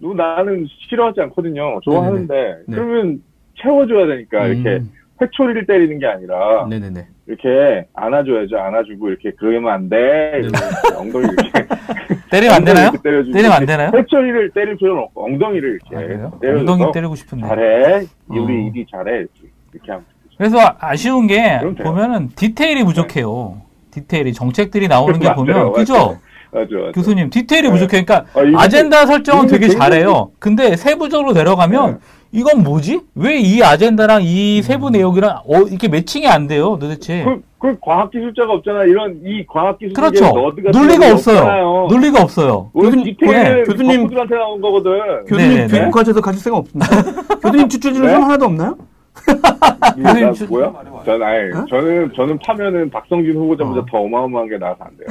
[0.00, 1.78] 누- 나는 싫어하지 않거든요.
[1.82, 2.34] 좋아하는데
[2.66, 2.74] 네.
[2.76, 3.22] 그러면
[3.62, 4.90] 채워줘야 되니까 이렇게 음.
[5.22, 7.06] 회초리를 때리는 게 아니라 네네네.
[7.26, 8.56] 이렇게 안아줘야죠.
[8.58, 10.40] 안아주고 이렇게 그러면 안 돼.
[10.42, 11.66] 이렇게 엉덩이 이렇게
[12.30, 12.82] 때리면 안 되나요?
[12.84, 13.90] 이렇게 때려주고 때리면 안 되나요?
[13.94, 16.38] 회초리를 때릴 필요는 없고 엉덩이를 이렇게 아, 그래요?
[16.40, 17.46] 때려줘서 엉덩이 때리고 싶은데.
[17.46, 17.94] 잘해.
[18.28, 18.34] 어.
[18.34, 19.18] 우리 일이 잘해.
[19.18, 19.30] 이렇게,
[19.74, 20.04] 이렇게 하면
[20.38, 21.60] 그래서 아쉬운 게.
[21.82, 23.60] 보면은 디테일이 부족해요.
[23.90, 25.72] 디테일이 정책들이 나오는 게 맞아요, 보면 맞아요.
[25.72, 25.94] 그죠?
[26.52, 26.92] 맞아, 맞아.
[26.94, 27.72] 교수님 디테일이 네.
[27.72, 28.04] 부족해.
[28.04, 30.30] 그러니까 아, 아젠다 설정은 되게 잘해요.
[30.38, 31.98] 근데 세부적으로 내려가면 네.
[32.32, 33.00] 이건 뭐지?
[33.16, 37.24] 왜 이 아젠다랑 이 세부 내용이랑 어, 이렇게 매칭이 안 돼요, 도대체.
[37.24, 38.84] 그, 그 과학기술자가 없잖아.
[38.84, 40.24] 이런 이 과학기술계 그렇죠.
[40.32, 41.36] 너드가 논리가 없어요.
[41.38, 41.86] 없잖아요.
[41.90, 42.70] 논리가 없어요.
[42.72, 44.92] 오늘 교수님, 디테일은 네, 교수님- 교수님한테 나온 거거든.
[45.26, 45.78] 교수님 네네네.
[45.80, 46.86] 교육과제도 가질 생각 없습니다.
[47.42, 48.14] 교수님 추천주는 네?
[48.14, 48.76] 하나도 없나요?
[49.96, 50.72] 나 주- 뭐야?
[51.04, 51.64] 전 아예 어?
[51.68, 53.86] 저는 저는 파면은 박성진 후보자보다 어.
[53.90, 55.08] 더 어마어마한 게 나와서 안 돼요.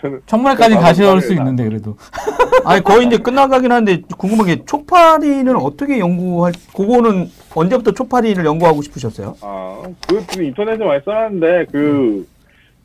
[0.00, 1.96] 저는 그러니까 가실 수 있는데 그래도.
[2.64, 6.52] 아니 거의 이제 끝나가긴 하는데 궁금한 게 초파리는 어떻게 연구할?
[6.76, 9.36] 그거는 언제부터 초파리를 연구하고 싶으셨어요?
[9.42, 12.26] 아 그것도 인터넷에 많이 써놨는데 그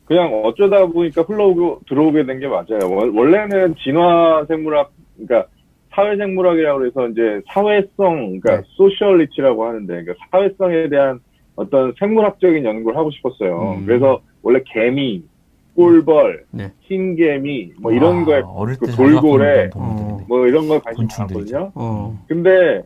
[0.06, 2.90] 그냥 어쩌다 보니까 흘러오고 들어오게 된 게 맞아요.
[2.90, 5.48] 원- 원래는 진화 생물학 그러니까
[5.96, 8.62] 사회생물학이라고 해서 이제 사회성 그러니까 네.
[8.76, 11.20] 소셜리티라고 하는데 그러니까 사회성에 대한
[11.56, 13.76] 어떤 생물학적인 연구를 하고 싶었어요.
[13.78, 13.86] 음.
[13.86, 15.24] 그래서 원래 개미,
[15.74, 16.70] 꿀벌, 네.
[16.82, 18.42] 흰개미 뭐 이런 아, 거에
[18.78, 20.24] 그때 돌고래, 동물들인데.
[20.28, 21.56] 뭐 이런 거에 관심 곤충들이죠.
[21.56, 21.72] 많거든요.
[21.74, 22.24] 어.
[22.28, 22.82] 근데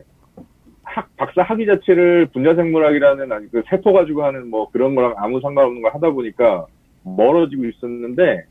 [0.83, 5.81] 학 박사 학위 자체를 분자생물학이라는 아니 그 세포 가지고 하는 뭐 그런 거랑 아무 상관없는
[5.81, 6.65] 걸 하다 보니까
[7.03, 8.45] 멀어지고 있었는데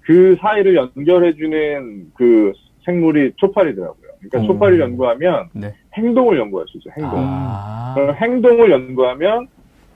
[0.00, 2.52] 그 사이를 연결해주는 그
[2.88, 4.08] 생물이 초파리더라고요.
[4.18, 4.46] 그러니까 음.
[4.46, 5.74] 초파리를 연구하면 네.
[5.94, 6.94] 행동을 연구할 수 있어요.
[6.96, 7.18] 행동.
[7.22, 7.92] 아.
[7.94, 9.46] 그럼 행동을 연구하면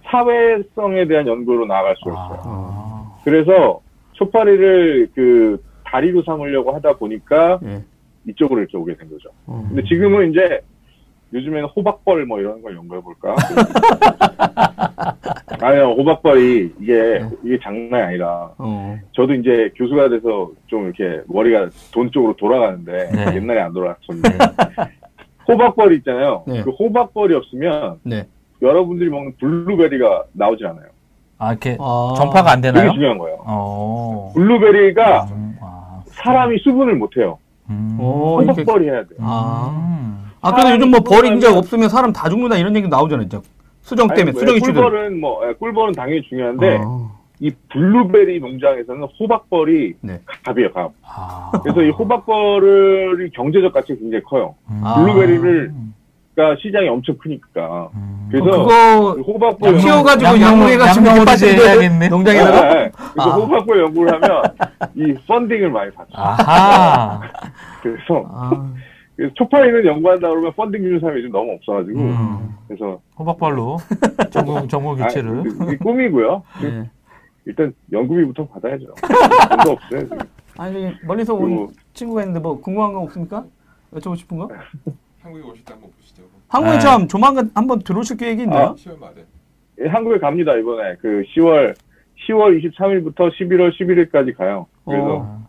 [0.05, 2.43] 사회성에 대한 연구로 나아갈 수 있어요.
[2.45, 3.17] 아.
[3.25, 3.81] 그래서
[4.13, 7.83] 초파리를 그 다리로 삼으려고 하다 보니까 예.
[8.29, 9.31] 이쪽으로 이렇게 오게 된 거죠.
[9.47, 9.65] 어.
[9.69, 10.61] 근데 지금은 이제
[11.33, 13.35] 요즘에는 호박벌 뭐 이런 걸 연구해 볼까?
[15.63, 17.29] 아니요, 호박벌이 이게 네.
[17.45, 18.99] 이게 장난이 아니라 어.
[19.13, 23.37] 저도 이제 교수가 돼서 좀 이렇게 머리가 돈 쪽으로 돌아가는데 네.
[23.37, 24.39] 옛날에 안 돌아갔었는데
[25.49, 26.43] 호박벌이 있잖아요.
[26.47, 26.63] 네.
[26.63, 28.27] 그 호박벌이 없으면 네.
[28.61, 30.87] 여러분들이 먹는 블루베리가 나오지 않아요.
[31.39, 32.15] 아, 이렇게 아.
[32.17, 32.93] 전파가 안 되게 되나요?
[32.93, 33.39] 중요한 거예요.
[33.45, 34.33] 어.
[34.35, 36.01] 블루베리가 음, 아.
[36.07, 37.39] 사람이 수분을 못 해요.
[37.71, 37.99] 음.
[38.01, 38.41] 어.
[38.41, 39.09] 호박벌이 해야 돼.
[39.21, 39.75] 아.
[39.77, 40.31] 음.
[40.41, 43.27] 아, 근데 요즘 뭐 벌이 이제 없으면 사람 다 죽는다 이런 얘기 나오잖아요.
[43.27, 43.39] 이제.
[43.83, 44.75] 수정 아니, 때문에 뭐, 수정 이슈들.
[44.75, 47.11] 꿀벌은 뭐 예, 꿀벌은 당연히 중요한데 어.
[47.41, 50.21] 이 블루베리 농장에서는 호박벌이 네.
[50.45, 50.93] 갑이에요, 갑.
[51.03, 51.51] 아.
[51.63, 54.55] 그래서 이 호박벌이 경제적 가치가 굉장히 커요.
[54.71, 54.81] 음.
[54.85, 54.95] 아.
[54.95, 55.73] 블루베리를
[56.35, 57.91] 그러니까 시장이 엄청 크니까.
[57.95, 58.29] 음.
[58.31, 61.07] 그래서 그거 이 호박벌 키워가지고 양봉해가지고
[61.61, 62.09] 해야겠네.
[62.09, 62.61] 농장에다가.
[62.63, 62.91] 네, 네.
[63.13, 63.35] 그래서 아.
[63.35, 64.43] 호박벌 연구를 하면
[64.95, 66.13] 이 펀딩을 많이 받죠.
[66.15, 67.21] 아하.
[67.83, 68.73] 그래서, 아,
[69.17, 72.55] 그래서 초파리는 연구한다 그러면 펀딩 주는 사람이 요즘 너무 없어가지고 음.
[72.67, 73.77] 그래서 호박발로
[74.31, 75.43] 정보 정보 아, 교체를.
[75.67, 76.43] 이게 꿈이고요.
[76.63, 76.91] 네.
[77.45, 78.87] 일단 연구비부터 받아야죠.
[79.51, 80.01] 돈도 없어요.
[80.05, 80.19] 지금.
[80.59, 83.45] 아니 멀리서 온 그리고 친구가 있는데 뭐 궁금한 거 없습니까?
[83.93, 84.49] 여쭤보고 싶은 거?
[85.23, 86.23] 한국에 오실 때 한번 보시죠.
[86.49, 86.81] 한국에 네.
[86.81, 88.75] 참 조만간 한번 들어오실 계획이 있나요?
[88.77, 89.25] 10월 말에.
[89.81, 91.75] 예, 한국에 갑니다 이번에 그 10월
[92.29, 94.67] 10월 23일부터 11월 11일까지 가요.
[94.85, 95.42] 그래서 어.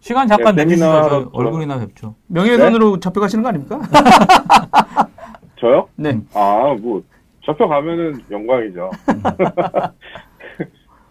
[0.00, 2.14] 시간 잠깐 네, 내주시면 얼굴이나 뵙죠.
[2.28, 3.80] 명예훼손으로 잡혀가시는 거 아닙니까?
[5.60, 5.88] 저요?
[5.96, 6.18] 네.
[6.34, 7.02] 아 뭐
[7.44, 8.90] 잡혀가면은 영광이죠.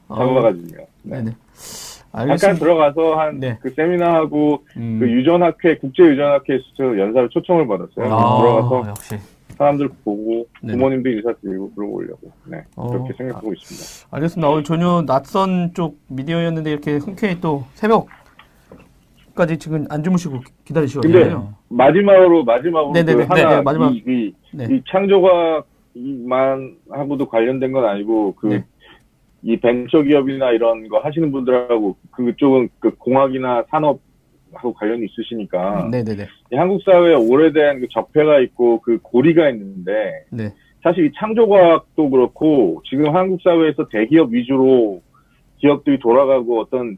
[0.08, 0.86] 잡아가지고요.
[1.04, 1.18] 네.
[1.18, 1.32] 네네.
[2.12, 2.60] 잠깐 알겠습니다.
[2.60, 3.58] 들어가서 한 네.
[3.62, 4.98] 그 세미나하고 음.
[5.00, 8.06] 그 유전학회 국제 유전학회 연사를 초청을 받았어요.
[8.14, 9.16] 아, 들어가서 역시.
[9.58, 10.74] 사람들 보고 네네.
[10.78, 12.90] 부모님도 인사드리고 그러고 오려고 네 어.
[12.90, 14.08] 그렇게 생각하고 있습니다.
[14.16, 14.50] 알겠습니다.
[14.50, 18.08] 오늘 전혀 낯선 쪽 미디어였는데 이렇게 흔쾌히 또 새벽
[19.40, 21.14] 까지 지금 안 주무시고 기다리시거든요.
[21.14, 23.26] 근데 마지막으로 마지막으로 네네네.
[23.26, 23.96] 그 하나 네, 마지막.
[23.96, 24.68] 이, 이, 네.
[24.70, 28.66] 이 창조과만 하고도 관련된 건 아니고 그 네.
[29.42, 36.28] 이 벤처 기업이나 이런 거 하시는 분들하고 그쪽은 그 공학이나 산업하고 관련이 있으시니까 네네네.
[36.52, 40.54] 이 한국 사회에 오래된 그 적폐가 있고 그 고리가 있는데 네.
[40.84, 45.02] 사실 이 창조과학도 그렇고 지금 한국 사회에서 대기업 위주로
[45.60, 46.98] 기업들이 돌아가고 어떤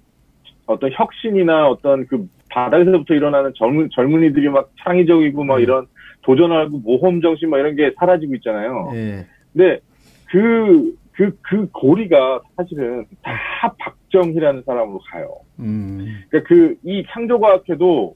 [0.65, 5.63] 어떤 혁신이나 어떤 그 바닥에서부터 일어나는 젊은 젊은이들이 막 창의적이고 막 네.
[5.63, 5.87] 이런
[6.21, 8.91] 도전하고 모험 정신 막 이런 게 사라지고 있잖아요.
[8.93, 9.25] 예.
[9.53, 9.79] 근데
[10.25, 15.29] 그, 그, 그 고리가 사실은 다 박정희라는 사람으로 가요.
[15.59, 16.23] 음.
[16.29, 18.15] 그러니까 그, 이 창조과학회도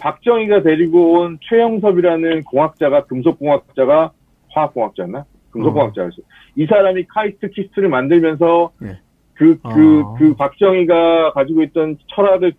[0.00, 4.12] 박정희가 데리고 온 최영섭이라는 공학자가, 금속공학자가,
[4.50, 5.24] 화학공학자였나?
[5.50, 6.16] 금속공학자였어.
[6.56, 8.98] 이 사람이 카이스트 키스트를 만들면서 예.
[9.34, 10.14] 그, 그, 아.
[10.18, 12.52] 그 박정희가 가지고 있던 철학을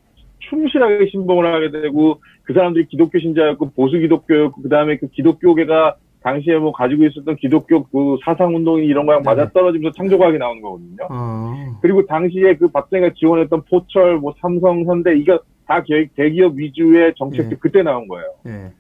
[0.49, 6.57] 충실하게 신봉을 하게 되고 그 사람들이 기독교 신자였고 보수 기독교였고 그 다음에 그 기독교계가 당시에
[6.57, 9.35] 뭐 가지고 있었던 기독교 그 사상 운동이 이런 거랑 네네.
[9.35, 11.07] 맞아 떨어지면서 창조과학이 나오는 거거든요.
[11.09, 11.53] 어.
[11.81, 17.53] 그리고 당시에 그 박정희가 지원했던 포철, 뭐 삼성, 현대 이거 다 기- 대기업 위주의 정책들
[17.53, 17.57] 예.
[17.59, 18.25] 그때 나온 거예요.
[18.47, 18.71] 예.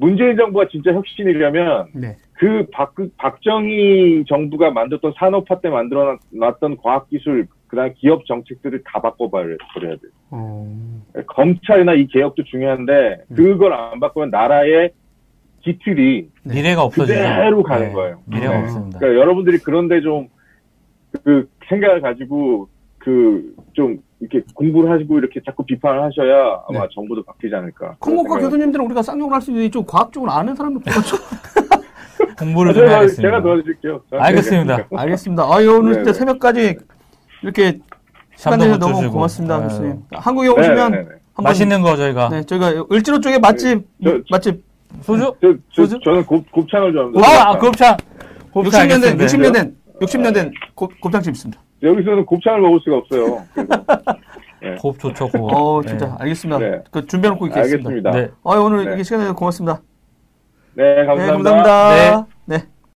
[0.00, 2.16] 문재인 정부가 진짜 혁신이려면 네.
[2.32, 9.00] 그 박, 박정희 정부가 만들었던 산업화 때 만들어 놨던 과학기술, 그 다음에 기업 정책들을 다
[9.02, 10.10] 바꿔버려야 돼요.
[10.30, 10.66] 어.
[11.26, 13.36] 검찰이나 이 개혁도 중요한데, 음.
[13.36, 14.90] 그걸 안 바꾸면 나라의
[15.60, 16.54] 기틀이 네.
[16.54, 17.18] 미래가 없어지죠.
[17.18, 18.22] 그대로 가는 네, 거예요.
[18.24, 18.62] 미래가 네.
[18.62, 18.98] 없습니다.
[18.98, 20.28] 그러니까 여러분들이 그런데 좀,
[21.22, 22.70] 그, 생각을 가지고,
[23.00, 26.88] 그, 좀, 이렇게 공부를 하시고 이렇게 자꾸 비판을 하셔야 아마 네.
[26.94, 27.96] 정부도 바뀌지 않을까.
[28.04, 31.16] 생각을 교수님들은 우리가 쌍욕을 할수 있는데 좀 과학적으로 아는 사람들 보죠.
[32.38, 33.22] 공부를 좀 제가, 해야겠습니다.
[33.28, 34.00] 제가 도와드릴게요.
[34.12, 34.88] 알겠습니다.
[34.94, 35.46] 알겠습니다.
[35.54, 36.18] 아유 오늘 네, 진짜 네.
[36.18, 36.76] 새벽까지
[37.42, 37.78] 이렇게
[38.36, 39.12] 시간 내서 못 너무 주시고.
[39.14, 39.62] 고맙습니다.
[39.62, 40.02] 교수님.
[40.12, 41.08] 한국에 오시면 네, 네, 네.
[41.32, 44.62] 한번 맛있는 거 저희가 네, 저희가 을지로 쪽에 맛집 저- 맛집
[45.00, 45.32] 소주?
[45.40, 45.98] 저, 저, 소주?
[46.04, 47.20] 저는 곱, 곱창을 좋아합니다.
[47.26, 47.96] 와, 곱창.
[48.52, 48.86] 곱창.
[48.86, 49.50] 곱창 60년 된 알겠습니다.
[49.50, 51.62] 60년 된 60년 된 곱- 곱창집 있습니다.
[51.82, 53.42] 여기서는 곱창을 먹을 수가 없어요.
[53.54, 54.82] 그래서.
[54.82, 55.52] 곱 좋죠, 곱.
[55.52, 56.58] 어, 진짜 알겠습니다.
[56.58, 56.82] 네.
[56.90, 57.88] 그 준비해 놓고 있겠습니다.
[57.88, 58.10] 알겠습니다.
[58.10, 58.30] 네.
[58.44, 58.94] 아, 오늘 네.
[58.94, 59.80] 이게 시간 내서 고맙습니다.
[60.74, 61.50] 네, 네, 감사합니다.
[61.50, 62.26] 감사합니다.
[62.46, 62.79] 네.